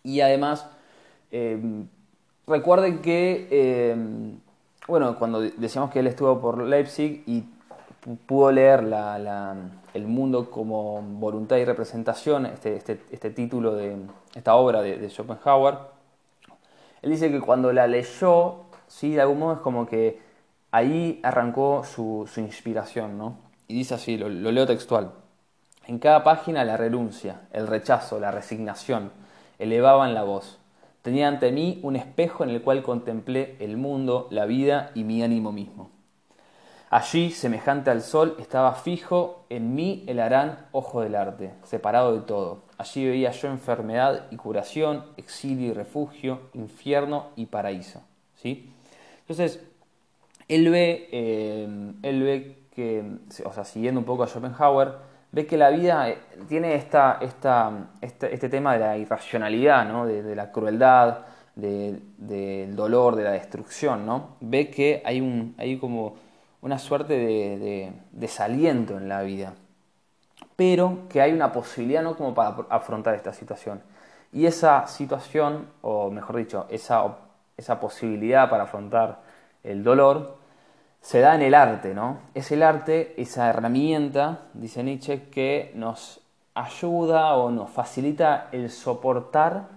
Y 0.03 0.21
además, 0.21 0.69
em, 1.31 1.89
recuerden 2.47 3.01
que, 3.01 3.49
em, 3.93 4.39
bueno, 4.87 5.19
cuando 5.19 5.41
decíamos 5.41 5.91
que 5.91 6.01
él 6.01 6.07
estuvo 6.07 6.41
por 6.41 6.63
Leipzig 6.63 7.23
y 7.27 7.45
pudo 8.27 8.51
leer 8.51 8.81
El 9.95 10.07
mundo 10.07 10.51
como 10.51 11.03
voluntad 11.03 11.57
y 11.57 11.65
representación, 11.65 12.47
este, 12.47 12.77
este, 12.77 13.01
este 13.11 13.31
título 13.31 13.75
de 13.75 13.97
esta 14.35 14.55
obra 14.55 14.83
de, 14.83 15.09
Schopenhauer, 15.09 15.79
él 17.03 17.11
dice 17.11 17.31
que 17.31 17.41
cuando 17.41 17.73
la 17.73 17.87
leyó, 17.87 18.63
¿sí? 18.89 19.15
de 19.15 19.21
algún 19.21 19.41
modo 19.41 19.55
es 19.55 19.61
como 19.61 19.87
que 19.87 20.21
ahí 20.71 21.21
arrancó 21.23 21.85
su, 21.85 22.29
inspiración, 22.37 23.19
¿no? 23.19 23.37
Y 23.69 23.75
dice 23.75 23.95
así, 23.95 24.17
lo, 24.17 24.29
lo 24.29 24.51
leo 24.51 24.67
textual. 24.67 25.13
En 25.87 25.99
cada 25.99 26.25
página 26.25 26.65
la 26.65 26.77
renuncia, 26.77 27.43
el 27.53 27.67
rechazo, 27.67 28.19
la 28.21 28.31
resignación 28.31 29.11
elevaban 29.59 30.15
la 30.15 30.23
voz. 30.23 30.59
Tenía 31.03 31.27
ante 31.29 31.51
mí 31.51 31.81
un 31.83 31.97
espejo 31.97 32.45
en 32.45 32.51
el 32.51 32.63
cual 32.63 32.83
contemplé 32.83 33.57
el 33.59 33.77
mundo, 33.77 34.29
la 34.31 34.47
vida 34.47 34.93
y 34.95 35.03
mi 35.03 35.23
ánimo 35.23 35.51
mismo. 35.51 35.91
Allí, 36.91 37.31
semejante 37.31 37.91
al 37.91 38.03
sol, 38.03 38.37
estaba 38.39 38.75
fijo 38.75 39.47
en 39.49 39.75
mí 39.75 40.05
el 40.07 40.21
arán 40.21 40.67
ojo 40.73 41.01
del 41.01 41.15
arte, 41.15 41.55
separado 41.65 42.15
de 42.15 42.21
todo. 42.21 42.65
Allí 42.77 43.07
veía 43.07 43.31
yo 43.31 43.49
enfermedad 43.49 44.27
y 44.31 44.37
curación, 44.37 45.07
exilio 45.17 45.69
y 45.69 45.73
refugio, 45.73 46.41
infierno 46.53 47.29
y 47.35 47.47
paraíso. 47.47 48.03
¿sí? 48.37 48.71
Entonces, 49.21 49.61
él 50.49 50.69
ve, 50.69 51.09
eh, 51.13 51.95
él 52.03 52.23
ve 52.23 52.59
que, 52.75 53.03
o 53.45 53.53
sea, 53.53 53.65
siguiendo 53.65 53.99
un 53.99 54.05
poco 54.07 54.23
a 54.23 54.27
Schopenhauer, 54.29 54.93
ve 55.33 55.47
que 55.47 55.57
la 55.57 55.71
vida 55.71 56.11
eh, 56.11 56.19
tiene 56.49 56.75
esta, 56.75 57.19
este, 58.01 58.35
este 58.35 58.49
tema 58.49 58.75
de 58.75 58.79
la 58.79 58.99
irracionalidad, 58.99 59.87
¿no? 59.87 60.07
de, 60.07 60.37
la 60.37 60.53
crueldad, 60.53 61.21
del 61.57 62.77
dolor, 62.77 63.17
de 63.17 63.25
la 63.25 63.33
destrucción. 63.33 64.07
¿no? 64.07 64.37
Ve 64.41 64.71
que 64.71 65.03
hay, 65.05 65.21
un, 65.21 65.55
hay 65.59 65.79
como 65.79 66.17
una 66.61 66.79
suerte 66.79 67.15
de, 67.15 67.93
desaliento 68.13 68.97
en 68.97 69.09
la 69.09 69.23
vida, 69.23 69.55
pero 70.55 71.09
que 71.09 71.21
hay 71.21 71.33
una 71.33 71.51
posibilidad 71.51 72.03
no 72.03 72.15
como 72.15 72.35
para 72.35 72.57
afrontar 72.69 73.15
esta 73.15 73.33
situación. 73.33 73.83
Y 74.33 74.47
esa 74.47 74.87
situación, 74.87 75.67
o 75.83 76.11
mejor 76.11 76.37
dicho, 76.37 76.67
esa, 76.71 77.05
esa 77.57 77.81
posibilidad 77.81 78.49
para 78.49 78.65
afrontar 78.65 79.21
el 79.63 79.83
dolor, 79.83 80.42
se 81.03 81.21
da 81.21 81.35
en 81.35 81.43
el 81.43 81.55
arte, 81.55 81.93
¿no? 81.93 82.21
Es 82.33 82.51
el 82.53 82.63
arte, 82.63 83.15
esa 83.21 83.51
herramienta, 83.51 84.47
dice 84.55 84.83
Nietzsche, 84.83 85.29
que 85.29 85.73
nos 85.75 86.21
ayuda 86.55 87.35
o 87.35 87.51
nos 87.51 87.71
facilita 87.71 88.49
el 88.53 88.71
soportar, 88.71 89.69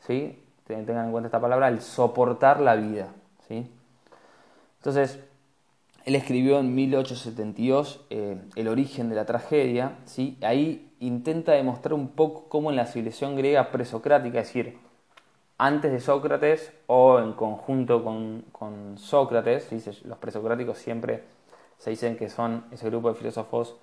¿sí? 0.00 0.42
Tengan 0.66 1.06
en 1.06 1.12
cuenta 1.12 1.28
esta 1.28 1.40
palabra, 1.40 1.68
el 1.68 1.80
soportar 1.80 2.58
la 2.58 2.74
vida, 2.74 3.08
¿sí? 3.46 3.70
Entonces, 4.78 5.20
él 6.04 6.16
escribió 6.16 6.58
en 6.58 6.74
1872 6.74 8.00
eh, 8.10 8.36
El 8.56 8.68
origen 8.68 9.08
de 9.08 9.14
la 9.14 9.24
tragedia. 9.24 9.98
¿sí? 10.04 10.36
Ahí 10.42 10.92
intenta 11.00 11.52
demostrar 11.52 11.94
un 11.94 12.08
poco 12.08 12.48
cómo 12.48 12.70
en 12.70 12.76
la 12.76 12.86
civilización 12.86 13.36
griega 13.36 13.70
presocrática, 13.70 14.40
es 14.40 14.48
decir, 14.48 14.78
antes 15.64 15.92
de 15.92 16.00
Sócrates 16.00 16.72
o 16.88 17.20
en 17.20 17.34
conjunto 17.34 18.02
con, 18.02 18.98
Sócrates, 18.98 19.70
los 20.04 20.18
presocráticos 20.18 20.78
siempre 20.78 21.22
se 21.78 21.90
dicen 21.90 22.16
que 22.16 22.28
son 22.28 22.64
ese 22.72 22.86
grupo 22.90 23.08
de 23.08 23.14
filósofos 23.14 23.76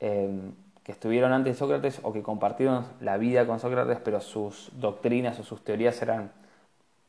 eh, 0.00 0.50
que 0.82 0.92
estuvieron 0.92 1.32
antes 1.32 1.52
de 1.54 1.58
Sócrates 1.58 2.00
o 2.02 2.12
que 2.14 2.22
compartieron 2.22 2.86
la 3.02 3.18
vida 3.18 3.46
con 3.46 3.60
Sócrates, 3.60 3.98
pero 4.02 4.22
sus 4.22 4.70
doctrinas 4.80 5.38
o 5.38 5.42
sus 5.42 5.62
teorías 5.62 6.00
eran 6.00 6.32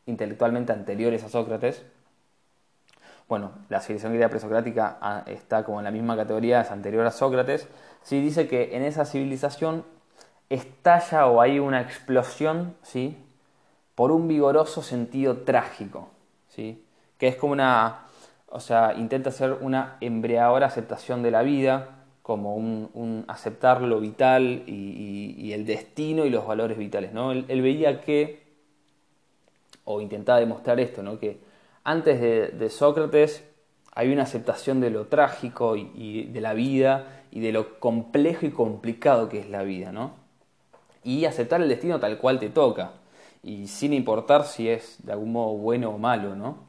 intelectualmente 0.06 0.74
anteriores 0.74 1.24
a 1.24 1.30
Sócrates 1.30 1.86
bueno, 3.30 3.52
la 3.68 3.82
civilización 3.82 4.14
griega 4.14 4.30
presocrática 4.30 4.98
ah, 5.02 5.24
está 5.26 5.64
como 5.64 5.80
en 5.80 5.84
la 5.84 5.92
misma 5.92 6.16
categoría, 6.16 6.62
es 6.62 6.72
anterior 6.72 7.06
a 7.06 7.12
Sócrates, 7.12 7.68
sí 8.02 8.22
dice 8.22 8.48
que 8.48 8.76
en 8.76 8.84
esa 8.84 9.04
civilización 9.04 9.84
estalla 10.50 11.28
o 11.28 11.42
hay 11.42 11.60
una 11.60 11.82
explosión, 11.82 12.76
¿sí? 12.84 13.18
Por 13.98 14.12
un 14.12 14.28
vigoroso 14.28 14.84
sentido 14.84 15.38
trágico, 15.38 16.10
¿sí? 16.50 16.84
Que 17.18 17.28
es 17.28 17.36
como 17.36 17.54
una, 17.54 18.06
o 18.48 18.60
sea, 18.60 18.94
intenta 18.94 19.30
hacer 19.30 19.58
una 19.60 19.98
embriagadora 20.02 20.68
aceptación 20.68 21.24
de 21.24 21.32
la 21.32 21.42
vida, 21.42 22.04
como 22.22 22.56
un, 22.56 23.26
aceptar 23.28 23.82
lo 23.82 24.00
vital 24.00 24.62
y, 24.68 25.52
el 25.52 25.66
destino 25.66 26.26
y 26.26 26.30
los 26.30 26.46
valores 26.46 26.78
vitales, 26.78 27.12
¿no? 27.12 27.32
Él, 27.32 27.46
él 27.48 27.64
veía 27.64 28.02
que, 28.02 28.44
o 29.84 30.00
intentaba 30.00 30.40
demostrar 30.40 30.80
esto, 30.80 31.02
¿no? 31.02 31.18
Que 31.18 31.40
antes 31.84 32.22
de, 32.22 32.70
Sócrates 32.70 33.44
hay 33.96 34.12
una 34.14 34.24
aceptación 34.24 34.80
de 34.80 34.92
lo 34.92 35.08
trágico 35.08 35.76
y, 35.76 36.26
de 36.26 36.42
la 36.42 36.54
vida 36.54 37.24
y 37.32 37.40
de 37.40 37.52
lo 37.52 37.80
complejo 37.80 38.46
y 38.46 38.52
complicado 38.52 39.28
que 39.28 39.40
es 39.40 39.50
la 39.50 39.64
vida, 39.64 39.92
¿no? 39.92 40.12
Y 41.04 41.26
aceptar 41.26 41.64
el 41.64 41.70
destino 41.70 42.00
tal 42.00 42.20
cual 42.20 42.38
te 42.38 42.50
toca, 42.50 42.92
y 43.48 43.68
sin 43.68 43.94
importar 43.94 44.46
si 44.46 44.70
es 44.70 44.98
de 45.04 45.14
algún 45.14 45.32
modo 45.32 45.54
bueno 45.54 45.92
o 45.92 45.98
malo, 45.98 46.36
¿no? 46.36 46.68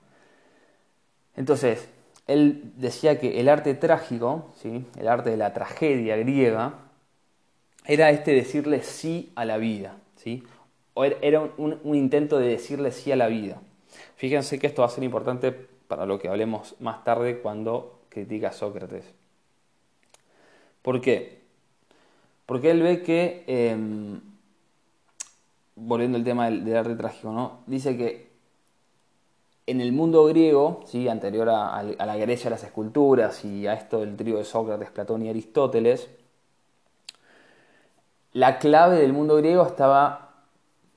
Entonces, 1.36 1.88
él 2.26 2.72
decía 2.76 3.18
que 3.18 3.40
el 3.40 3.48
arte 3.48 3.74
trágico, 3.74 4.52
¿sí? 4.62 4.86
el 4.96 5.08
arte 5.08 5.30
de 5.30 5.36
la 5.36 5.52
tragedia 5.52 6.16
griega, 6.16 6.74
era 7.84 8.10
este 8.10 8.32
decirle 8.32 8.82
sí 8.82 9.32
a 9.34 9.44
la 9.44 9.56
vida, 9.56 9.96
¿sí? 10.16 10.44
O 10.94 11.04
era 11.04 11.40
un 11.40 11.94
intento 11.94 12.38
de 12.38 12.48
decirle 12.48 12.92
sí 12.92 13.10
a 13.10 13.16
la 13.16 13.28
vida. 13.28 13.60
Fíjense 14.16 14.58
que 14.58 14.66
esto 14.66 14.82
va 14.82 14.88
a 14.88 14.90
ser 14.90 15.04
importante 15.04 15.52
para 15.52 16.06
lo 16.06 16.18
que 16.18 16.28
hablemos 16.28 16.76
más 16.80 17.02
tarde 17.02 17.40
cuando 17.40 18.02
critica 18.08 18.48
a 18.48 18.52
Sócrates. 18.52 19.04
¿Por 20.82 21.00
qué? 21.00 21.38
Porque 22.46 22.70
él 22.70 22.82
ve 22.82 23.02
que, 23.02 23.44
em, 23.46 24.20
volviendo 25.80 26.18
al 26.18 26.24
tema 26.24 26.50
del, 26.50 26.76
arte 26.76 26.94
trágico, 26.94 27.32
¿no? 27.32 27.60
dice 27.66 27.96
que 27.96 28.28
en 29.66 29.80
el 29.80 29.92
mundo 29.92 30.24
griego, 30.24 30.80
¿sí? 30.86 31.08
anterior 31.08 31.48
a, 31.50 31.82
la 31.82 32.16
Grecia, 32.16 32.48
a 32.48 32.50
las 32.52 32.64
esculturas 32.64 33.44
y 33.44 33.66
a 33.66 33.74
esto 33.74 34.00
del 34.00 34.16
trío 34.16 34.38
de 34.38 34.44
Sócrates, 34.44 34.90
Platón 34.90 35.22
y 35.22 35.28
Aristóteles, 35.28 36.08
la 38.32 38.58
clave 38.58 38.98
del 38.98 39.12
mundo 39.12 39.36
griego 39.36 39.66
estaba 39.66 40.46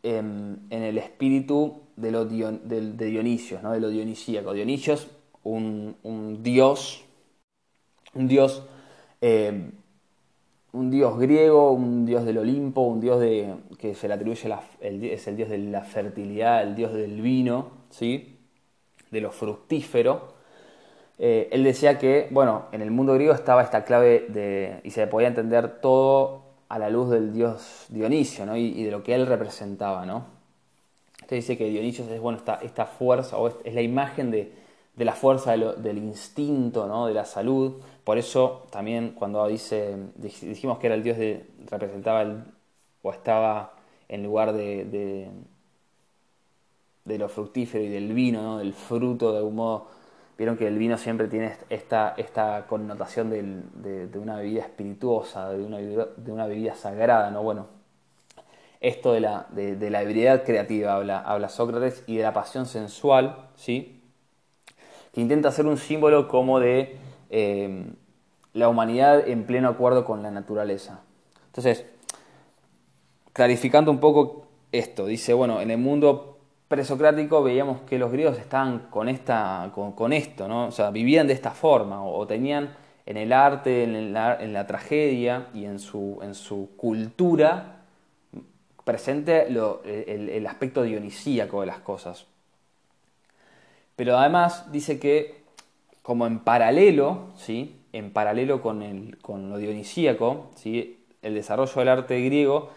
en 0.04 0.68
el 0.70 0.98
espíritu 0.98 1.82
de, 2.02 2.12
lo 2.12 2.26
de, 2.26 3.06
Dionisio, 3.06 3.62
¿no? 3.62 3.72
de 3.72 3.80
lo 3.80 3.90
dionisíaco. 3.90 4.54
Dionisio 4.54 4.94
es 4.94 5.08
un, 5.44 5.96
dios, 6.42 7.04
un 8.14 8.28
dios 8.28 8.64
eh, 9.22 9.72
un 10.74 10.90
dios 10.90 11.20
griego, 11.20 11.72
un 11.72 12.06
dios 12.06 12.26
del 12.26 12.38
Olimpo, 12.38 12.82
un 12.82 13.02
dios 13.02 13.20
de, 13.20 13.56
que 13.78 13.94
se 13.94 14.08
le 14.08 14.14
atribuye, 14.14 14.50
es 14.80 15.28
el 15.28 15.36
dios 15.36 15.50
de 15.50 15.58
la 15.58 15.82
fertilidad, 15.84 16.64
el 16.64 16.76
dios 16.76 16.94
del 16.94 17.22
vino, 17.22 17.72
¿sí? 17.90 18.40
de 19.12 19.22
lo 19.22 19.32
fructífero. 19.32 20.34
Eh, 21.20 21.50
él 21.52 21.64
decía 21.64 22.00
que, 22.00 22.30
bueno, 22.32 22.66
en 22.72 22.82
el 22.82 22.90
mundo 22.90 23.14
griego 23.14 23.34
estaba 23.34 23.62
esta 23.62 23.84
clave 23.84 24.26
de, 24.30 24.80
y 24.84 24.92
se 24.92 25.06
podía 25.08 25.28
entender 25.28 25.82
todo 25.82 26.44
a 26.70 26.80
la 26.80 26.90
luz 26.90 27.10
del 27.10 27.34
dios 27.34 27.86
Dionisio 27.90 28.46
¿no? 28.46 28.56
y, 28.56 28.84
de 28.84 28.92
lo 28.92 29.04
que 29.04 29.14
él 29.14 29.28
representaba. 29.28 30.06
¿no? 30.06 30.26
Usted 31.22 31.36
dice 31.36 31.58
que 31.58 31.66
Dionisio 31.70 32.06
es 32.06 32.20
bueno, 32.22 32.38
esta, 32.38 32.56
esta 32.56 32.86
fuerza, 32.86 33.38
o 33.38 33.50
es, 33.50 33.74
la 33.74 33.82
imagen 33.82 34.32
de, 34.32 34.54
de 34.96 35.06
la 35.06 35.14
fuerza 35.14 35.56
del 35.56 35.98
instinto, 35.98 36.88
¿no? 36.88 37.08
de 37.08 37.14
la 37.14 37.26
salud. 37.26 37.82
Por 38.04 38.18
eso 38.18 38.68
también 38.72 39.12
cuando 39.12 39.46
dice, 39.48 39.96
dijimos 40.16 40.80
que 40.80 40.88
era 40.88 40.96
el 40.96 41.04
dios 41.04 41.18
de, 41.18 41.46
representaba 41.70 42.22
el, 42.22 42.44
o 43.02 43.12
estaba 43.12 43.74
en 44.10 44.24
lugar 44.24 44.54
de, 44.54 44.86
de, 44.86 45.30
de, 47.06 47.18
lo 47.18 47.30
fructífero 47.30 47.84
y 47.84 47.90
del 47.90 48.14
vino, 48.14 48.42
¿no? 48.42 48.58
del 48.58 48.74
fruto 48.74 49.32
de 49.32 49.38
algún 49.40 49.56
modo. 49.56 49.88
Vieron 50.38 50.58
que 50.58 50.68
el 50.68 50.78
vino 50.78 50.98
siempre 50.98 51.28
tiene 51.28 51.56
esta, 51.70 52.16
esta 52.18 52.66
connotación 52.68 53.30
de, 53.30 54.10
una 54.18 54.38
bebida 54.38 54.62
espirituosa, 54.62 55.50
de 55.52 55.64
una, 55.64 55.78
de 55.78 56.32
una 56.32 56.48
bebida 56.48 56.74
sagrada, 56.74 57.30
¿no? 57.30 57.44
Bueno, 57.44 57.68
esto 58.80 59.14
de 59.14 59.20
la, 59.20 59.46
de, 59.52 59.90
la 59.92 60.02
ebriedad 60.02 60.44
creativa 60.44 60.96
habla, 60.96 61.20
habla 61.20 61.50
Sócrates 61.50 62.04
y 62.08 62.18
de 62.18 62.24
la 62.24 62.34
pasión 62.34 62.66
sensual, 62.66 63.50
¿sí? 63.56 64.01
Que 65.14 65.22
intenta 65.22 65.50
hacer 65.50 65.66
un 65.66 65.78
símbolo 65.78 66.28
como 66.28 66.60
de 66.60 66.98
eh, 67.30 67.86
la 68.54 68.70
humanidad 68.70 69.28
en 69.28 69.46
pleno 69.46 69.70
acuerdo 69.70 70.06
con 70.06 70.24
la 70.24 70.32
naturaleza. 70.32 71.02
Entonces, 71.48 71.86
clarificando 73.34 73.92
un 73.92 74.00
poco 74.00 74.48
esto, 74.72 75.06
dice, 75.06 75.34
bueno, 75.34 75.62
en 75.62 75.72
el 75.72 75.78
mundo 75.78 76.38
presocrático 76.68 77.44
veíamos 77.44 77.82
que 77.82 78.00
los 78.00 78.12
griegos 78.12 78.38
estaban 78.38 78.88
con, 78.90 79.10
esta, 79.10 79.72
con, 79.74 80.14
esto, 80.14 80.48
¿no? 80.48 80.68
o 80.68 80.72
sea, 80.72 80.90
vivían 80.90 81.28
de 81.28 81.34
esta 81.34 81.52
forma, 81.52 82.04
o, 82.06 82.26
tenían 82.26 82.70
en 83.06 83.18
el 83.18 83.34
arte, 83.34 83.84
en 83.84 84.14
la, 84.14 84.68
tragedia 84.68 85.48
y 85.54 85.66
en 85.66 85.80
su, 85.80 86.70
cultura 86.78 87.84
presente 88.86 89.48
el 89.48 90.48
aspecto 90.48 90.84
dionisíaco 90.84 91.60
de 91.62 91.68
las 91.68 91.80
cosas. 91.80 92.31
Pero 93.96 94.18
además 94.18 94.72
dice 94.72 95.00
que 95.00 95.42
como 96.02 96.26
en 96.28 96.40
paralelo, 96.40 97.30
¿sí? 97.36 97.76
en 97.94 98.12
paralelo 98.12 98.62
con, 98.62 98.82
el, 98.82 99.18
con 99.20 99.50
lo 99.50 99.58
dionisíaco, 99.58 100.50
¿sí? 100.56 101.00
el 101.22 101.36
desarrollo 101.36 101.74
del 101.76 101.90
arte 101.90 102.20
griego 102.22 102.70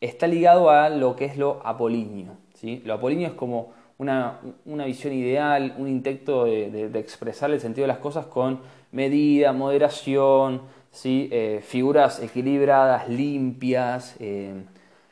está 0.00 0.26
ligado 0.26 0.70
a 0.70 0.90
lo 0.90 1.16
que 1.16 1.24
es 1.24 1.36
lo 1.36 1.60
apolíneo. 1.64 2.36
¿sí? 2.54 2.82
Lo 2.84 2.94
apolíneo 2.94 3.28
es 3.28 3.34
como 3.34 3.72
una, 3.98 4.40
visión 4.64 5.14
ideal, 5.14 5.74
un 5.78 5.88
intento 5.88 6.44
de, 6.44 6.90
expresar 6.94 7.50
el 7.50 7.60
sentido 7.60 7.84
de 7.84 7.88
las 7.88 7.98
cosas 7.98 8.26
con 8.26 8.60
medida, 8.92 9.52
moderación, 9.52 10.62
¿sí? 10.90 11.28
Eh, 11.32 11.60
figuras 11.66 12.22
equilibradas, 12.22 13.08
limpias, 13.08 14.16
eh, 14.20 14.54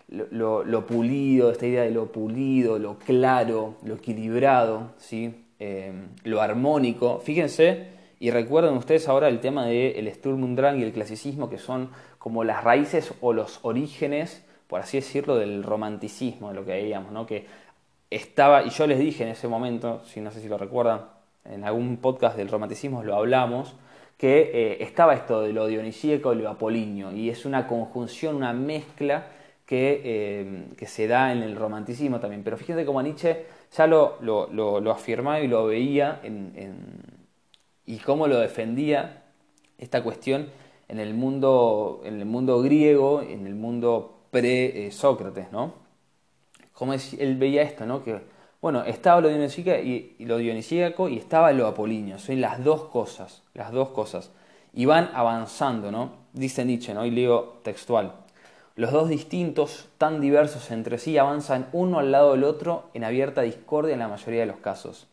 lo, 0.08 0.87
pulido, 0.87 1.50
esta 1.50 1.66
idea 1.66 1.82
de 1.82 1.90
lo 1.90 2.12
pulido, 2.12 2.78
lo 2.78 2.99
claro, 2.99 3.75
lo 3.84 3.94
equilibrado, 3.94 4.92
¿sí? 4.99 5.43
Eh, 5.66 5.90
lo 6.25 6.42
armónico. 6.42 7.21
Fíjense 7.21 7.87
y 8.21 8.30
recuerden 8.30 8.75
ustedes 8.75 9.09
ahora 9.09 9.28
el 9.28 9.40
tema 9.40 9.64
del 9.64 10.12
Sturm 10.12 10.42
und 10.42 10.59
Drang 10.59 10.78
y 10.78 10.83
el 10.83 10.92
clasicismo, 10.92 11.49
que 11.49 11.56
son 11.56 11.88
como 12.18 12.44
las 12.44 12.62
raíces 12.62 13.14
o 13.23 13.33
los 13.33 13.61
orígenes, 13.62 14.44
por 14.66 14.83
así 14.83 14.99
decirlo, 14.99 15.37
del 15.37 15.62
romanticismo, 15.62 16.49
de 16.49 16.54
lo 16.54 16.66
que 16.66 16.73
veíamos, 16.73 17.12
¿no? 17.12 17.26
que 17.26 17.47
estaba, 18.11 18.62
y 18.64 18.68
yo 18.68 18.87
les 18.87 18.99
dije 18.99 19.25
en 19.25 19.30
ese 19.30 19.49
momento, 19.49 20.02
si 20.04 20.21
no 20.21 20.30
sé 20.30 20.42
si 20.42 20.49
lo 20.49 20.59
recuerdan, 20.59 21.06
en 21.47 21.64
algún 21.64 21.97
podcast 21.97 22.37
del 22.37 22.49
romanticismo 22.49 23.02
lo 23.02 23.16
hablamos, 23.16 23.75
que 24.18 24.50
eh, 24.52 24.83
estaba 24.83 25.14
esto 25.14 25.40
de 25.40 25.54
lo 25.54 25.66
dionisíaco 25.66 26.35
y 26.35 26.37
lo 26.37 26.50
apolíneo, 26.50 27.11
y 27.11 27.31
es 27.31 27.46
una 27.46 27.66
conjunción, 27.66 28.37
una 28.37 28.53
mezcla 28.53 29.29
que, 29.64 30.03
eh, 30.05 30.66
que, 30.77 30.87
se 30.87 31.07
da 31.07 31.33
en 31.33 31.42
el 31.42 31.57
romanticismo 31.57 32.20
también. 32.20 32.42
Pero 32.44 32.59
fíjense 32.59 32.85
cómo 32.85 33.00
Nietzsche 33.00 33.46
ya 33.76 33.87
lo, 33.87 34.18
lo, 34.20 34.90
afirmaba 34.90 35.40
y 35.40 35.48
lo 35.48 35.66
veía 35.66 36.20
y 37.87 37.98
cómo 37.98 38.26
lo 38.26 38.38
defendía 38.38 39.24
esta 39.78 40.02
cuestión 40.02 40.48
en 40.88 41.00
el 41.00 41.14
mundo, 41.14 42.02
en 42.04 42.20
el 42.20 42.26
mundo 42.26 42.62
griego, 42.62 43.22
en 43.22 43.46
el 43.46 43.54
mundo 43.54 44.26
pre-Sócrates, 44.30 45.50
¿no? 45.52 45.74
Cómo 46.72 46.92
él 46.92 47.37
veía 47.37 47.62
esto, 47.62 47.87
¿no? 47.87 48.02
Que, 48.02 48.20
bueno, 48.60 48.84
estaba 48.84 49.20
lo 49.20 49.28
dionisíaco 49.28 49.80
y, 49.82 50.16
lo 50.20 50.38
dionisíaco 50.38 51.08
y 51.08 51.18
estaba 51.18 51.52
lo 51.52 51.66
apolíneo, 51.66 52.18
son 52.18 52.40
las 52.40 52.62
dos 52.64 52.84
cosas, 52.84 53.42
las 53.54 53.72
dos 53.72 53.90
cosas. 53.90 54.30
Y 54.72 54.87
van 54.87 55.10
avanzando, 55.14 55.92
¿no? 55.92 56.12
Dice 56.32 56.64
Nietzsche, 56.64 56.94
¿no? 56.94 57.04
Y 57.04 57.10
leo 57.10 57.60
textual. 57.62 58.23
Los 58.76 58.90
dos 58.90 59.08
distintos, 59.08 59.88
tan 59.98 60.20
diversos 60.20 60.72
entre 60.72 60.98
sí, 60.98 61.16
avanzan 61.16 61.68
uno 61.72 62.00
al 62.00 62.10
lado 62.10 62.32
del 62.32 62.42
otro 62.42 62.90
en 62.92 63.04
abierta 63.04 63.42
discordia 63.42 63.92
en 63.92 64.00
la 64.00 64.08
mayoría 64.08 64.40
de 64.40 64.46
los 64.46 64.56
casos, 64.56 65.06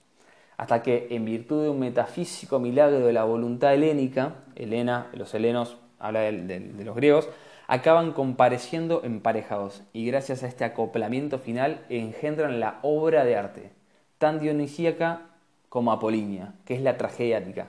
hasta 0.58 0.82
que, 0.82 1.10
en 1.12 1.26
virtud 1.26 1.62
de 1.62 1.70
un 1.70 1.80
metafísico 1.80 2.58
milagro 2.58 3.02
de 3.02 3.14
la 3.14 3.24
voluntad 3.24 3.76
helénica, 3.76 4.34
Helena, 4.56 5.12
los 5.14 5.36
helenos, 5.36 5.78
habla 6.00 6.22
de, 6.22 6.74
los 6.84 6.96
griegos, 6.96 7.30
acaban 7.68 8.14
compareciendo 8.14 9.04
emparejados 9.04 9.84
y 9.94 10.08
gracias 10.08 10.42
a 10.42 10.48
este 10.48 10.66
acoplamiento 10.66 11.38
final 11.38 11.86
engendran 11.90 12.60
la 12.60 12.80
obra 12.82 13.26
de 13.26 13.36
arte, 13.36 13.72
tan 14.18 14.40
dionisíaca 14.40 15.28
como 15.70 15.92
apolínea, 15.92 16.56
que 16.66 16.74
es 16.74 16.82
la 16.82 16.98
tragedia 16.98 17.38
ática. 17.38 17.68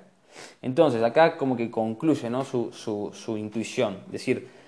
Entonces, 0.62 1.02
acá 1.02 1.36
como 1.36 1.54
que 1.54 1.70
concluye 1.70 2.30
¿no? 2.30 2.44
su, 2.44 2.72
su, 2.72 3.10
su 3.12 3.36
intuición, 3.36 3.98
es 4.06 4.12
decir, 4.12 4.61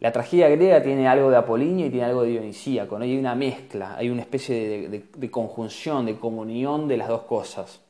la 0.00 0.12
tragedia 0.12 0.48
griega 0.48 0.82
tiene 0.82 1.06
algo 1.06 1.30
de 1.30 1.36
Apolinio 1.36 1.86
y 1.86 1.90
tiene 1.90 2.06
algo 2.06 2.22
de 2.22 2.30
Dionisíaco, 2.30 2.98
¿no? 2.98 3.04
hay 3.04 3.18
una 3.18 3.34
mezcla, 3.34 3.96
hay 3.96 4.08
una 4.08 4.22
especie 4.22 4.88
de, 4.88 5.30
conjunción, 5.30 6.06
de 6.06 6.16
comunión 6.16 6.88
de 6.88 6.96
las 6.96 7.08
dos 7.08 7.22
cosas. 7.22 7.80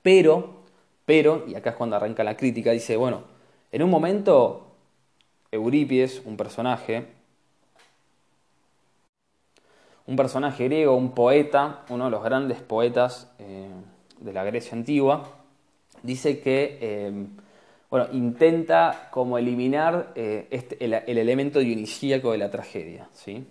Pero, 0.00 0.62
pero, 1.04 1.44
y 1.46 1.54
acá 1.54 1.70
es 1.70 1.76
cuando 1.76 1.96
arranca 1.96 2.24
la 2.24 2.34
crítica, 2.34 2.72
dice, 2.72 2.96
bueno, 2.96 3.24
en 3.70 3.82
un 3.82 3.90
momento 3.90 4.68
Eurípides, 5.52 6.22
un 6.24 6.38
personaje, 6.38 7.06
un 10.06 10.16
personaje 10.16 10.64
griego, 10.64 10.96
un 10.96 11.12
poeta, 11.12 11.84
uno 11.90 12.06
de 12.06 12.10
los 12.10 12.24
grandes 12.24 12.62
poetas 12.62 13.30
eh, 13.38 13.68
de 14.18 14.32
la 14.32 14.44
Grecia 14.44 14.72
antigua, 14.72 15.28
dice 16.02 16.40
que 16.40 16.78
eh, 16.80 17.26
bueno, 17.90 18.08
intenta 18.12 19.08
como 19.10 19.38
eliminar 19.38 20.12
eh, 20.14 20.46
este, 20.50 20.84
el, 20.84 20.92
elemento 20.94 21.60
dionisíaco 21.60 22.32
de 22.32 22.38
la 22.38 22.50
tragedia, 22.50 23.08
¿sí? 23.12 23.46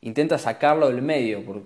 Intenta 0.00 0.38
sacarlo 0.38 0.88
del 0.88 1.02
medio 1.02 1.44
por, 1.44 1.62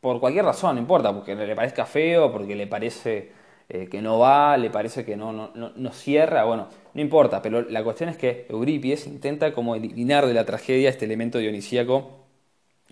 por 0.00 0.20
cualquier 0.20 0.44
razón, 0.44 0.76
no 0.76 0.80
importa, 0.80 1.12
porque 1.12 1.34
le 1.34 1.54
parezca 1.54 1.86
feo, 1.86 2.32
porque 2.32 2.56
le 2.56 2.66
parece 2.66 3.32
eh, 3.68 3.88
que 3.88 4.02
no 4.02 4.18
va, 4.18 4.56
le 4.56 4.70
parece 4.70 5.04
que 5.04 5.16
no, 5.16 5.32
no, 5.32 5.50
no, 5.54 5.92
cierra, 5.92 6.44
bueno, 6.44 6.68
no 6.94 7.00
importa, 7.00 7.42
pero 7.42 7.62
la 7.62 7.84
cuestión 7.84 8.08
es 8.08 8.16
que 8.16 8.46
Eurípides 8.48 9.06
intenta 9.06 9.52
como 9.52 9.74
eliminar 9.74 10.26
de 10.26 10.34
la 10.34 10.44
tragedia 10.44 10.90
este 10.90 11.04
elemento 11.04 11.38
dionisíaco 11.38 12.24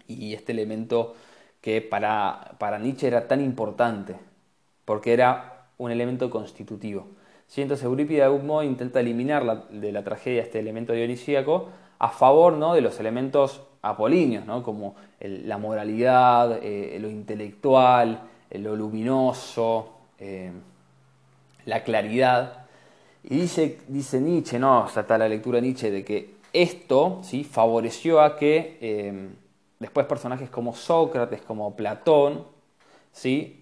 y 0.06 0.34
este 0.34 0.52
elemento 0.52 1.14
que 1.60 1.82
para, 1.82 2.56
para 2.58 2.78
Nietzsche 2.78 3.08
era 3.08 3.26
tan 3.26 3.40
importante, 3.40 4.16
porque 4.84 5.12
era 5.12 5.68
un 5.78 5.90
elemento 5.90 6.30
constitutivo. 6.30 7.15
Entonces 7.54 7.84
Eurípides 7.84 8.18
de 8.18 8.24
algún 8.24 8.46
modo 8.46 8.62
intenta 8.62 9.00
eliminar 9.00 9.68
de 9.68 9.92
la 9.92 10.04
tragedia 10.04 10.42
este 10.42 10.58
elemento 10.58 10.92
dionisíaco 10.92 11.68
a 11.98 12.10
favor 12.10 12.52
¿no? 12.52 12.74
de 12.74 12.80
los 12.80 13.00
elementos 13.00 13.62
apolíneos, 13.82 14.44
¿no? 14.46 14.62
como 14.62 14.96
la 15.20 15.58
moralidad, 15.58 16.58
eh, 16.62 16.98
lo 17.00 17.08
intelectual, 17.08 18.20
eh, 18.50 18.58
lo 18.58 18.76
luminoso, 18.76 19.94
eh, 20.18 20.50
la 21.64 21.82
claridad. 21.82 22.66
Y 23.24 23.40
dice, 23.40 23.78
dice 23.88 24.20
Nietzsche, 24.20 24.58
¿no? 24.58 24.84
o 24.84 24.86
está 24.86 25.16
la 25.16 25.28
lectura 25.28 25.56
de 25.56 25.62
Nietzsche, 25.62 25.90
de 25.90 26.04
que 26.04 26.36
esto 26.52 27.20
¿sí? 27.22 27.44
favoreció 27.44 28.20
a 28.20 28.36
que 28.36 29.34
después 29.78 30.06
personajes 30.06 30.50
como 30.50 30.74
Sócrates, 30.74 31.42
como 31.42 31.74
Platón, 31.74 32.44
¿sí? 33.12 33.60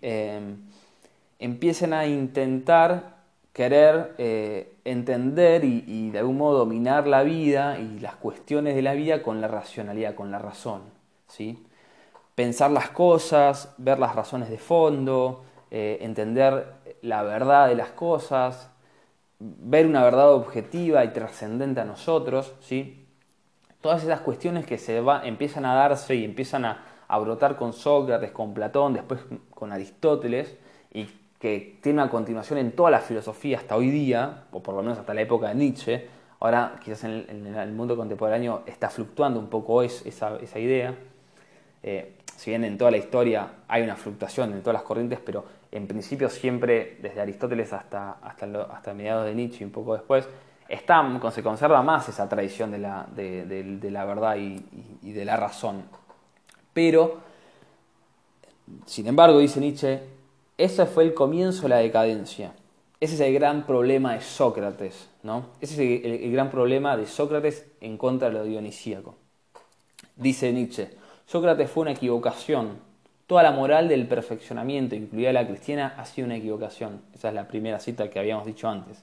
empiecen 1.38 1.92
a 1.92 2.06
intentar 2.06 3.13
querer 3.54 4.14
eh, 4.18 4.74
entender 4.84 5.64
y, 5.64 6.10
de 6.10 6.18
algún 6.18 6.36
modo 6.36 6.58
dominar 6.58 7.06
la 7.06 7.22
vida 7.22 7.78
y 7.78 8.00
las 8.00 8.16
cuestiones 8.16 8.74
de 8.74 8.82
la 8.82 8.94
vida 8.94 9.22
con 9.22 9.40
la 9.40 9.48
racionalidad, 9.48 10.16
con 10.16 10.30
la 10.32 10.40
razón. 10.40 10.82
¿sí? 11.28 11.64
Pensar 12.34 12.72
las 12.72 12.90
cosas, 12.90 13.72
ver 13.78 14.00
las 14.00 14.16
razones 14.16 14.50
de 14.50 14.58
fondo, 14.58 15.44
eh, 15.70 15.98
entender 16.00 16.74
la 17.00 17.22
verdad 17.22 17.68
de 17.68 17.76
las 17.76 17.90
cosas, 17.90 18.70
ver 19.38 19.86
una 19.86 20.02
verdad 20.02 20.32
objetiva 20.32 21.04
y 21.04 21.12
trascendente 21.12 21.80
a 21.80 21.84
nosotros, 21.84 22.54
¿sí? 22.60 23.06
Todas 23.80 24.02
esas 24.02 24.20
cuestiones 24.20 24.66
que 24.66 24.78
se 24.78 25.00
va, 25.00 25.24
empiezan 25.24 25.64
a 25.66 25.74
darse 25.74 26.14
y 26.14 26.24
empiezan 26.24 26.64
a, 26.64 26.84
a 27.06 27.18
brotar 27.18 27.56
con 27.56 27.72
Sócrates, 27.72 28.30
con 28.32 28.54
Platón, 28.54 28.94
después 28.94 29.20
con 29.50 29.72
Aristóteles, 29.72 30.56
que 31.44 31.76
tiene 31.82 32.00
una 32.00 32.10
continuación 32.10 32.58
en 32.58 32.72
toda 32.72 32.90
la 32.90 33.00
filosofía 33.00 33.58
hasta 33.58 33.76
hoy 33.76 33.90
día, 33.90 34.44
o 34.50 34.62
por 34.62 34.74
lo 34.74 34.80
menos 34.80 34.98
hasta 34.98 35.12
la 35.12 35.20
época 35.20 35.48
de 35.48 35.54
Nietzsche, 35.54 36.08
ahora 36.40 36.80
quizás 36.82 37.04
en 37.04 37.54
el, 37.54 37.72
mundo 37.72 37.98
contemporáneo 37.98 38.62
está 38.64 38.88
fluctuando 38.88 39.40
un 39.40 39.48
poco 39.48 39.82
esa, 39.82 40.38
idea. 40.58 40.94
Eh, 41.82 42.14
si 42.34 42.50
bien 42.50 42.64
en 42.64 42.78
toda 42.78 42.90
la 42.90 42.96
historia 42.96 43.46
hay 43.68 43.82
una 43.82 43.94
fluctuación 43.94 44.54
en 44.54 44.60
todas 44.62 44.72
las 44.72 44.84
corrientes, 44.84 45.18
pero 45.22 45.44
en 45.70 45.86
principio 45.86 46.30
siempre, 46.30 46.96
desde 47.02 47.20
Aristóteles 47.20 47.74
hasta, 47.74 48.12
hasta, 48.22 48.94
mediados 48.94 49.26
de 49.26 49.34
Nietzsche 49.34 49.58
y 49.60 49.64
un 49.64 49.70
poco 49.70 49.92
después, 49.92 50.26
está, 50.66 51.04
se 51.30 51.42
conserva 51.42 51.82
más 51.82 52.08
esa 52.08 52.26
tradición 52.26 52.70
de 52.70 52.78
la, 52.78 53.06
de, 53.14 53.90
la 53.90 54.06
verdad 54.06 54.36
y, 54.36 55.12
de 55.12 55.24
la 55.26 55.36
razón. 55.36 55.82
Pero, 56.72 57.18
sin 58.86 59.06
embargo, 59.08 59.40
dice 59.40 59.60
Nietzsche, 59.60 60.13
ese 60.56 60.86
fue 60.86 61.04
el 61.04 61.14
comienzo 61.14 61.62
de 61.62 61.68
la 61.70 61.76
decadencia. 61.78 62.52
Ese 63.00 63.14
es 63.14 63.20
el 63.20 63.34
gran 63.34 63.66
problema 63.66 64.14
de 64.14 64.20
Sócrates, 64.20 65.08
¿no? 65.22 65.46
Ese 65.60 65.74
es 65.74 66.22
el, 66.22 66.32
gran 66.32 66.50
problema 66.50 66.96
de 66.96 67.06
Sócrates 67.06 67.66
en 67.80 67.98
contra 67.98 68.28
de 68.28 68.34
lo 68.34 68.44
dionisíaco. 68.44 69.16
Dice 70.16 70.52
Nietzsche, 70.52 70.90
Sócrates 71.26 71.70
fue 71.70 71.82
una 71.82 71.92
equivocación. 71.92 72.78
Toda 73.26 73.42
la 73.42 73.50
moral 73.50 73.88
del 73.88 74.06
perfeccionamiento, 74.06 74.94
incluida 74.94 75.32
la 75.32 75.46
cristiana, 75.46 75.94
ha 75.98 76.04
sido 76.04 76.26
una 76.26 76.36
equivocación. 76.36 77.02
Esa 77.14 77.28
es 77.28 77.34
la 77.34 77.48
primera 77.48 77.80
cita 77.80 78.08
que 78.08 78.18
habíamos 78.18 78.46
dicho 78.46 78.68
antes. 78.68 79.02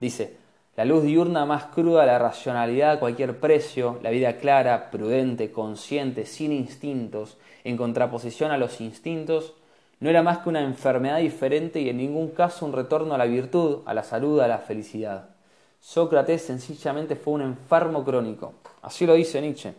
Dice, 0.00 0.36
la 0.76 0.84
luz 0.84 1.02
diurna 1.02 1.46
más 1.46 1.64
cruda, 1.66 2.06
la 2.06 2.18
racionalidad 2.18 2.92
a 2.92 3.00
cualquier 3.00 3.40
precio, 3.40 3.98
la 4.02 4.10
vida 4.10 4.36
clara, 4.36 4.90
prudente, 4.90 5.50
consciente, 5.50 6.26
sin 6.26 6.52
instintos, 6.52 7.38
en 7.64 7.76
contraposición 7.76 8.50
a 8.50 8.58
los 8.58 8.80
instintos, 8.80 9.54
no 10.00 10.10
era 10.10 10.22
más 10.22 10.38
que 10.38 10.48
una 10.48 10.62
enfermedad 10.62 11.18
diferente 11.18 11.80
y 11.80 11.88
en 11.88 11.98
ningún 11.98 12.30
caso 12.30 12.66
un 12.66 12.72
retorno 12.72 13.14
a 13.14 13.18
la 13.18 13.26
virtud, 13.26 13.80
a 13.86 13.94
la 13.94 14.02
salud, 14.02 14.40
a 14.40 14.48
la 14.48 14.58
felicidad. 14.58 15.30
Sócrates 15.78 16.42
sencillamente 16.42 17.16
fue 17.16 17.34
un 17.34 17.42
enfermo 17.42 18.04
crónico. 18.04 18.54
Así 18.82 19.06
lo 19.06 19.14
dice 19.14 19.40
Nietzsche. 19.40 19.74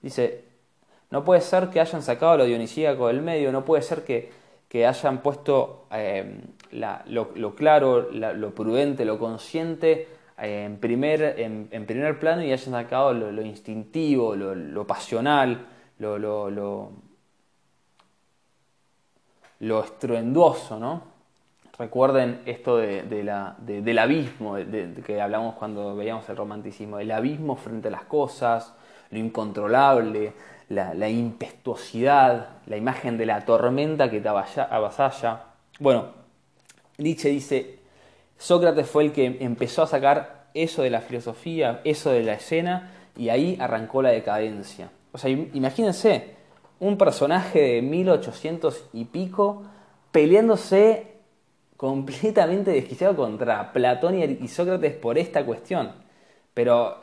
Dice, 0.00 0.44
no 1.10 1.24
puede 1.24 1.40
ser 1.40 1.68
que 1.68 1.80
hayan 1.80 2.02
sacado 2.02 2.38
lo 2.38 2.44
dionisíaco 2.44 3.08
del 3.08 3.22
medio, 3.22 3.52
no 3.52 3.64
puede 3.64 3.82
ser 3.82 4.04
que, 4.04 4.42
hayan 4.86 5.18
puesto 5.20 5.84
eh, 5.92 6.40
lo, 6.70 7.54
claro, 7.54 8.10
lo 8.10 8.54
prudente, 8.54 9.04
lo 9.04 9.18
consciente 9.18 10.08
eh, 10.38 10.64
en, 10.64 10.78
primer, 10.78 11.38
en, 11.38 11.86
primer 11.86 12.18
plano 12.18 12.42
y 12.42 12.52
hayan 12.52 12.72
sacado 12.72 13.12
lo, 13.12 13.42
instintivo, 13.42 14.34
lo, 14.34 14.86
pasional, 14.86 15.66
lo, 15.98 16.90
lo, 19.62 19.82
estruendoso, 19.82 20.78
¿no? 20.78 21.02
Recuerden 21.78 22.42
esto 22.44 22.76
de, 22.76 23.24
la, 23.24 23.56
del 23.58 23.98
abismo 23.98 24.56
que 25.04 25.20
hablamos 25.20 25.54
cuando 25.54 25.96
veíamos 25.96 26.28
el 26.28 26.36
romanticismo, 26.36 26.98
el 26.98 27.10
abismo 27.10 27.56
frente 27.56 27.88
a 27.88 27.90
las 27.90 28.04
cosas, 28.04 28.74
lo 29.10 29.18
incontrolable, 29.18 30.32
la, 30.68 31.08
impetuosidad, 31.08 32.48
la 32.66 32.76
imagen 32.76 33.16
de 33.18 33.26
la 33.26 33.44
tormenta 33.44 34.10
que 34.10 34.20
te 34.20 34.28
avasalla. 34.28 35.44
Bueno, 35.80 36.08
Nietzsche 36.98 37.30
dice, 37.30 37.78
Sócrates 38.38 38.88
fue 38.88 39.04
el 39.04 39.12
que 39.12 39.38
empezó 39.40 39.82
a 39.82 39.86
sacar 39.86 40.46
eso 40.54 40.82
de 40.82 40.90
la 40.90 41.00
filosofía, 41.00 41.80
eso 41.84 42.10
de 42.10 42.22
la 42.22 42.34
escena, 42.34 42.92
y 43.16 43.28
ahí 43.28 43.56
arrancó 43.60 44.02
la 44.02 44.10
decadencia. 44.10 44.90
O 45.12 45.18
sea, 45.18 45.30
imagínense, 45.30 46.36
un 46.82 46.98
personaje 46.98 47.60
de 47.60 47.82
1800 47.82 48.88
y 48.92 49.04
pico 49.04 49.62
peleándose 50.10 51.12
completamente 51.76 52.72
desquiciado 52.72 53.14
contra 53.14 53.72
Platón 53.72 54.18
y 54.18 54.48
Sócrates 54.48 54.92
por 54.94 55.16
esta 55.16 55.46
cuestión. 55.46 55.92
Pero 56.54 56.96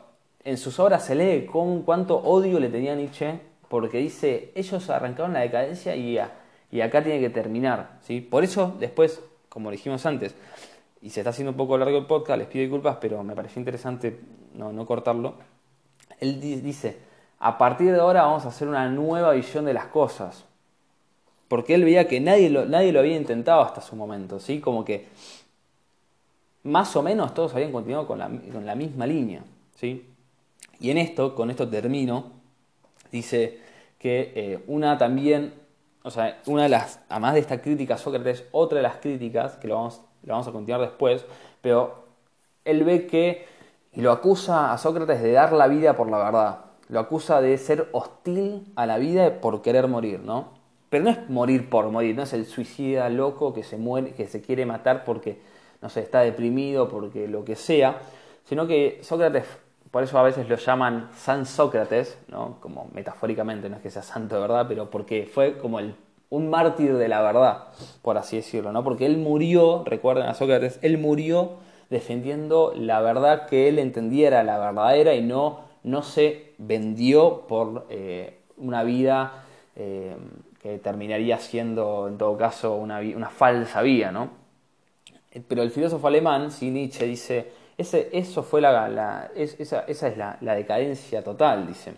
en 0.44 0.58
sus 0.58 0.78
obras 0.78 1.06
se 1.06 1.14
lee 1.14 1.46
con 1.46 1.80
cuánto 1.80 2.18
odio 2.18 2.60
le 2.60 2.68
tenía 2.68 2.94
Nietzsche 2.94 3.40
porque 3.68 3.96
dice, 3.96 4.52
ellos 4.54 4.90
arrancaron 4.90 5.32
la 5.32 5.40
decadencia 5.40 5.96
y, 5.96 6.18
y 6.70 6.80
acá 6.82 7.02
tiene 7.02 7.18
que 7.18 7.30
terminar. 7.30 8.00
¿sí? 8.02 8.20
Por 8.20 8.44
eso 8.44 8.76
después, 8.78 9.22
como 9.48 9.70
dijimos 9.70 10.04
antes, 10.04 10.34
y 11.00 11.08
se 11.08 11.20
está 11.20 11.30
haciendo 11.30 11.52
un 11.52 11.56
poco 11.56 11.78
largo 11.78 11.96
el 11.96 12.06
podcast, 12.06 12.38
les 12.38 12.48
pido 12.48 12.64
disculpas, 12.64 12.98
pero 13.00 13.24
me 13.24 13.34
pareció 13.34 13.58
interesante 13.60 14.20
no, 14.52 14.74
no 14.74 14.84
cortarlo. 14.84 15.36
Él 16.18 16.38
dice, 16.38 16.98
a 17.40 17.56
partir 17.56 17.92
de 17.92 17.98
ahora 17.98 18.22
vamos 18.22 18.44
a 18.44 18.48
hacer 18.48 18.68
una 18.68 18.88
nueva 18.88 19.32
visión 19.32 19.64
de 19.64 19.72
las 19.74 19.86
cosas. 19.86 20.44
Porque 21.48 21.74
él 21.74 21.84
veía 21.84 22.06
que 22.06 22.20
nadie 22.20 22.50
lo, 22.50 22.66
nadie 22.66 22.92
lo 22.92 23.00
había 23.00 23.16
intentado 23.16 23.62
hasta 23.62 23.80
su 23.80 23.96
momento, 23.96 24.38
¿sí? 24.38 24.60
Como 24.60 24.84
que 24.84 25.08
más 26.62 26.94
o 26.94 27.02
menos 27.02 27.34
todos 27.34 27.54
habían 27.54 27.72
continuado 27.72 28.06
con 28.06 28.18
la, 28.18 28.30
con 28.52 28.64
la 28.66 28.74
misma 28.74 29.06
línea, 29.06 29.42
¿sí? 29.74 30.06
Y 30.78 30.90
en 30.90 30.98
esto, 30.98 31.34
con 31.34 31.50
esto 31.50 31.68
termino, 31.68 32.26
dice 33.10 33.58
que 33.98 34.32
eh, 34.36 34.64
una 34.66 34.98
también, 34.98 35.54
o 36.02 36.10
sea, 36.10 36.40
una 36.46 36.64
de 36.64 36.68
las, 36.68 37.00
además 37.08 37.34
de 37.34 37.40
esta 37.40 37.60
crítica 37.60 37.94
a 37.94 37.98
Sócrates, 37.98 38.44
otra 38.52 38.76
de 38.76 38.82
las 38.82 38.96
críticas, 38.96 39.56
que 39.56 39.66
lo 39.66 39.76
vamos, 39.76 40.02
lo 40.22 40.34
vamos 40.34 40.46
a 40.46 40.52
continuar 40.52 40.82
después, 40.82 41.24
pero 41.62 42.04
él 42.64 42.84
ve 42.84 43.06
que, 43.06 43.46
y 43.92 44.02
lo 44.02 44.12
acusa 44.12 44.72
a 44.72 44.78
Sócrates 44.78 45.22
de 45.22 45.32
dar 45.32 45.52
la 45.52 45.66
vida 45.66 45.96
por 45.96 46.08
la 46.10 46.18
verdad, 46.18 46.69
lo 46.90 47.00
acusa 47.00 47.40
de 47.40 47.56
ser 47.58 47.88
hostil 47.92 48.72
a 48.76 48.86
la 48.86 48.98
vida 48.98 49.40
por 49.40 49.62
querer 49.62 49.88
morir, 49.88 50.20
¿no? 50.20 50.48
Pero 50.88 51.04
no 51.04 51.10
es 51.10 51.30
morir 51.30 51.70
por 51.70 51.88
morir, 51.90 52.16
no 52.16 52.24
es 52.24 52.32
el 52.32 52.46
suicida 52.46 53.08
loco 53.08 53.54
que 53.54 53.62
se 53.62 53.76
muere, 53.76 54.12
que 54.12 54.26
se 54.26 54.42
quiere 54.42 54.66
matar 54.66 55.04
porque, 55.04 55.40
no 55.80 55.88
sé, 55.88 56.00
está 56.00 56.20
deprimido, 56.20 56.88
porque 56.88 57.28
lo 57.28 57.44
que 57.44 57.54
sea, 57.54 57.98
sino 58.44 58.66
que 58.66 58.98
Sócrates 59.02 59.46
por 59.90 60.04
eso 60.04 60.18
a 60.18 60.22
veces 60.22 60.48
lo 60.48 60.56
llaman 60.56 61.08
San 61.16 61.46
Sócrates, 61.46 62.16
¿no? 62.28 62.58
como 62.60 62.88
metafóricamente, 62.92 63.68
no 63.68 63.76
es 63.76 63.82
que 63.82 63.90
sea 63.90 64.02
santo 64.02 64.36
de 64.36 64.40
verdad, 64.40 64.66
pero 64.68 64.88
porque 64.88 65.28
fue 65.32 65.58
como 65.58 65.80
el, 65.80 65.96
un 66.28 66.48
mártir 66.48 66.96
de 66.96 67.08
la 67.08 67.20
verdad, 67.22 67.64
por 68.02 68.16
así 68.16 68.36
decirlo, 68.36 68.70
¿no? 68.70 68.84
porque 68.84 69.06
él 69.06 69.18
murió, 69.18 69.82
recuerden 69.84 70.26
a 70.26 70.34
Sócrates, 70.34 70.78
él 70.82 70.98
murió 70.98 71.54
defendiendo 71.90 72.72
la 72.76 73.00
verdad 73.00 73.46
que 73.46 73.68
él 73.68 73.80
entendiera 73.80 74.44
la 74.44 74.58
verdadera 74.58 75.14
y 75.14 75.22
no, 75.22 75.62
no 75.82 76.02
se 76.02 76.49
vendió 76.60 77.46
por 77.48 77.86
eh, 77.90 78.38
una 78.56 78.82
vida 78.84 79.44
eh, 79.76 80.16
que 80.62 80.78
terminaría 80.78 81.38
siendo, 81.38 82.08
en 82.08 82.18
todo 82.18 82.36
caso, 82.36 82.76
una, 82.76 83.00
una 83.00 83.28
falsa 83.28 83.82
vía. 83.82 84.12
¿no? 84.12 84.30
Pero 85.48 85.62
el 85.62 85.70
filósofo 85.70 86.06
alemán, 86.06 86.50
sí, 86.50 86.70
Nietzsche, 86.70 87.06
dice 87.06 87.60
eso 87.80 88.42
fue 88.42 88.60
la, 88.60 89.30
esa, 89.34 89.80
es 89.80 90.16
la, 90.16 90.54
decadencia 90.54 91.22
total, 91.24 91.66
dice. 91.66 91.94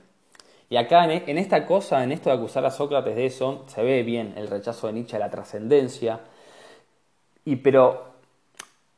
Y 0.69 0.77
acá 0.77 1.05
en, 1.05 1.39
esta 1.39 1.67
cosa, 1.67 2.03
en 2.03 2.13
esto 2.13 2.31
de 2.31 2.37
acusar 2.37 2.65
a 2.65 2.71
Sócrates 2.71 3.15
de 3.15 3.27
eso, 3.27 3.65
se 3.67 3.83
ve 3.83 4.03
bien 4.03 4.35
el 4.37 4.49
rechazo 4.49 4.87
de 4.87 4.95
Nietzsche 4.95 5.17
a 5.17 5.19
la 5.19 5.31
trascendencia. 5.31 6.21
Y 7.45 7.57
pero 7.57 8.13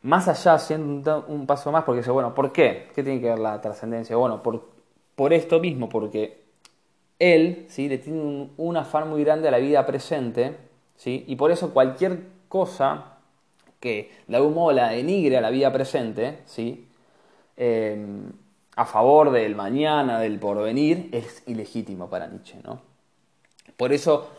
más 0.03 0.29
allá, 0.29 0.55
haciendo 0.55 1.24
un, 1.29 1.46
paso 1.46 1.72
más, 1.72 1.85
porque 1.85 2.00
dice, 2.00 2.11
bueno, 2.11 2.35
¿por 2.35 2.53
qué? 2.53 2.90
¿Qué 2.94 3.03
tiene 3.03 3.20
que 3.20 3.31
ver 3.31 3.38
la 3.38 3.61
trascendencia? 3.61 4.14
Bueno, 4.16 4.42
por 5.14 5.33
esto 5.33 5.61
mismo, 5.61 5.88
porque 5.88 6.44
él 7.18 7.66
¿sí? 7.68 7.88
le 7.88 7.98
tiene 7.98 8.50
un, 8.57 8.77
afán 8.77 9.09
muy 9.09 9.22
grande 9.24 9.48
a 9.48 9.50
la 9.50 9.59
vida 9.59 9.87
presente, 9.87 10.57
¿sí? 10.96 11.24
y 11.27 11.37
por 11.37 11.50
eso 11.50 11.72
cualquier 11.72 12.20
cosa 12.48 13.18
que 13.81 14.11
de 14.27 14.37
algún 14.37 14.55
modo 14.55 14.72
la 14.72 14.88
denigre 14.88 15.37
a 15.37 15.40
la 15.40 15.50
vida 15.50 15.72
presente, 15.72 16.38
¿sí? 16.46 16.88
Em, 17.57 18.33
a 18.77 18.85
favor 18.87 19.31
del 19.31 19.55
mañana, 19.55 20.18
del 20.18 20.38
porvenir, 20.38 21.09
es 21.12 21.42
ilegítimo 21.46 22.09
para 22.09 22.27
Nietzsche. 22.27 22.59
¿no? 22.64 22.81
Por 23.77 23.92
eso 23.92 24.31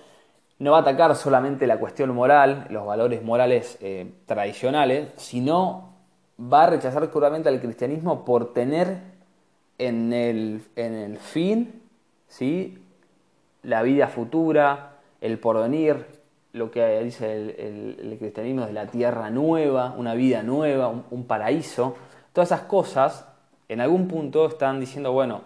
no 0.60 0.72
va 0.72 0.80
a 0.80 0.82
atacar 0.82 1.16
solamente 1.16 1.68
la 1.68 1.80
cuestión 1.80 2.14
moral, 2.14 2.68
los 2.70 2.86
valores 2.86 3.24
morales 3.24 3.78
eh, 3.82 4.12
tradicionales, 4.26 5.10
sino 5.16 5.94
va 6.40 6.64
a 6.64 6.68
rechazar 6.68 7.10
crudamente 7.10 7.48
al 7.50 7.62
cristianismo 7.62 8.26
por 8.26 8.54
tener 8.54 9.15
en 9.78 10.14
el, 10.14 10.62
en 10.76 10.94
el 10.94 11.18
fin 11.18 11.82
¿sí? 12.28 12.78
la 13.64 13.82
vida 13.82 14.08
futura, 14.08 14.98
el 15.22 15.40
porvenir, 15.40 16.06
lo 16.54 16.72
que 16.72 17.00
dice 17.04 17.34
el, 17.34 18.16
cristianismo 18.20 18.66
de 18.66 18.74
la 18.74 18.88
tierra 18.88 19.30
nueva, 19.30 19.94
una 19.98 20.14
vida 20.14 20.44
nueva, 20.44 20.88
un, 20.88 21.26
paraíso. 21.26 21.96
Todas 22.32 22.50
esas 22.50 22.62
cosas, 22.62 23.28
en 23.68 23.82
algún 23.82 24.08
punto 24.08 24.46
están 24.46 24.80
diciendo, 24.80 25.12
bueno, 25.12 25.42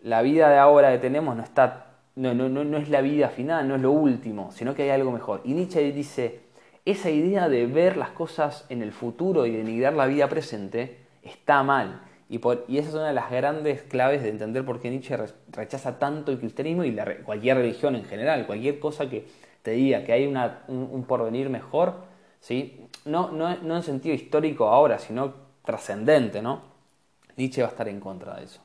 la 0.00 0.22
vida 0.22 0.48
de 0.48 0.58
ahora 0.58 0.92
que 0.92 0.98
tenemos 0.98 1.36
no, 1.36 1.42
está, 1.42 1.86
no, 2.16 2.34
no, 2.34 2.48
no, 2.48 2.78
es 2.78 2.88
la 2.88 3.00
vida 3.00 3.28
final, 3.28 3.66
no 3.66 3.76
es 3.76 3.80
lo 3.80 3.92
último, 3.92 4.50
sino 4.52 4.74
que 4.74 4.82
hay 4.82 4.90
algo 4.90 5.10
mejor. 5.10 5.40
Y 5.44 5.54
Nietzsche 5.54 5.92
dice, 5.92 6.40
esa 6.84 7.10
idea 7.10 7.48
de 7.48 7.66
ver 7.66 7.96
las 7.96 8.10
cosas 8.10 8.66
en 8.68 8.82
el 8.82 8.92
futuro 8.92 9.46
y 9.46 9.52
denigrar 9.52 9.94
la 9.94 10.06
vida 10.06 10.28
presente 10.28 10.98
está 11.22 11.62
mal. 11.62 12.02
Y, 12.28 12.38
esa 12.78 12.88
es 12.88 12.94
una 12.94 13.08
de 13.08 13.12
las 13.12 13.30
grandes 13.30 13.82
claves 13.82 14.22
de 14.22 14.30
entender 14.30 14.64
por 14.64 14.80
qué 14.80 14.90
Nietzsche 14.90 15.16
rechaza 15.50 15.98
tanto 15.98 16.32
el 16.32 16.38
cristianismo 16.38 16.84
y 16.84 16.96
cualquier 17.24 17.58
religión 17.58 17.94
en 17.94 18.04
general, 18.04 18.46
cualquier 18.46 18.78
cosa 18.78 19.08
que 19.08 19.26
te 19.62 19.72
diga 19.72 20.02
que 20.04 20.12
hay 20.12 20.26
un, 20.26 21.04
porvenir 21.06 21.50
mejor, 21.50 21.94
¿sí? 22.40 22.86
no, 23.04 23.30
no, 23.30 23.76
en 23.76 23.82
sentido 23.82 24.14
histórico 24.14 24.68
ahora, 24.68 24.98
sino 24.98 25.34
trascendente. 25.64 26.42
¿no? 26.42 26.62
Nietzsche 27.36 27.62
va 27.62 27.68
a 27.68 27.70
estar 27.70 27.88
en 27.88 28.00
contra 28.00 28.36
de 28.36 28.44
eso. 28.44 28.60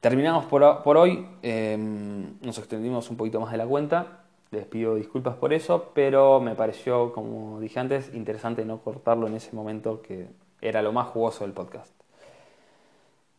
Terminamos 0.00 0.46
por, 0.46 0.96
hoy, 0.96 1.26
em, 1.42 2.38
nos 2.40 2.58
extendimos 2.58 3.08
un 3.10 3.16
poquito 3.16 3.40
más 3.40 3.52
de 3.52 3.58
la 3.58 3.66
cuenta, 3.66 4.24
les 4.50 4.66
pido 4.66 4.96
disculpas 4.96 5.36
por 5.36 5.52
eso, 5.52 5.92
pero 5.94 6.40
me 6.40 6.56
pareció, 6.56 7.12
como 7.12 7.60
dije 7.60 7.78
antes, 7.78 8.12
interesante 8.12 8.64
no 8.64 8.78
cortarlo 8.80 9.28
en 9.28 9.36
ese 9.36 9.54
momento 9.54 10.02
que 10.02 10.26
era 10.60 10.82
lo 10.82 10.92
más 10.92 11.06
jugoso 11.08 11.44
del 11.44 11.52
podcast. 11.52 12.01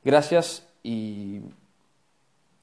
Gracias 0.04 0.68
y 0.84 1.42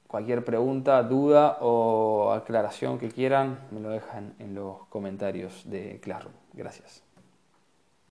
cualquier 0.07 0.45
pregunta, 0.45 1.01
duda 1.03 1.57
o 1.61 2.31
aclaración 2.33 2.99
que 2.99 3.09
quieran 3.09 3.59
me 3.71 3.79
lo 3.79 3.89
dejan 3.89 4.35
en 4.39 4.53
los 4.53 4.85
comentarios 4.89 5.63
de 5.65 5.99
Classroom. 6.01 6.35
Gracias. 6.53 7.10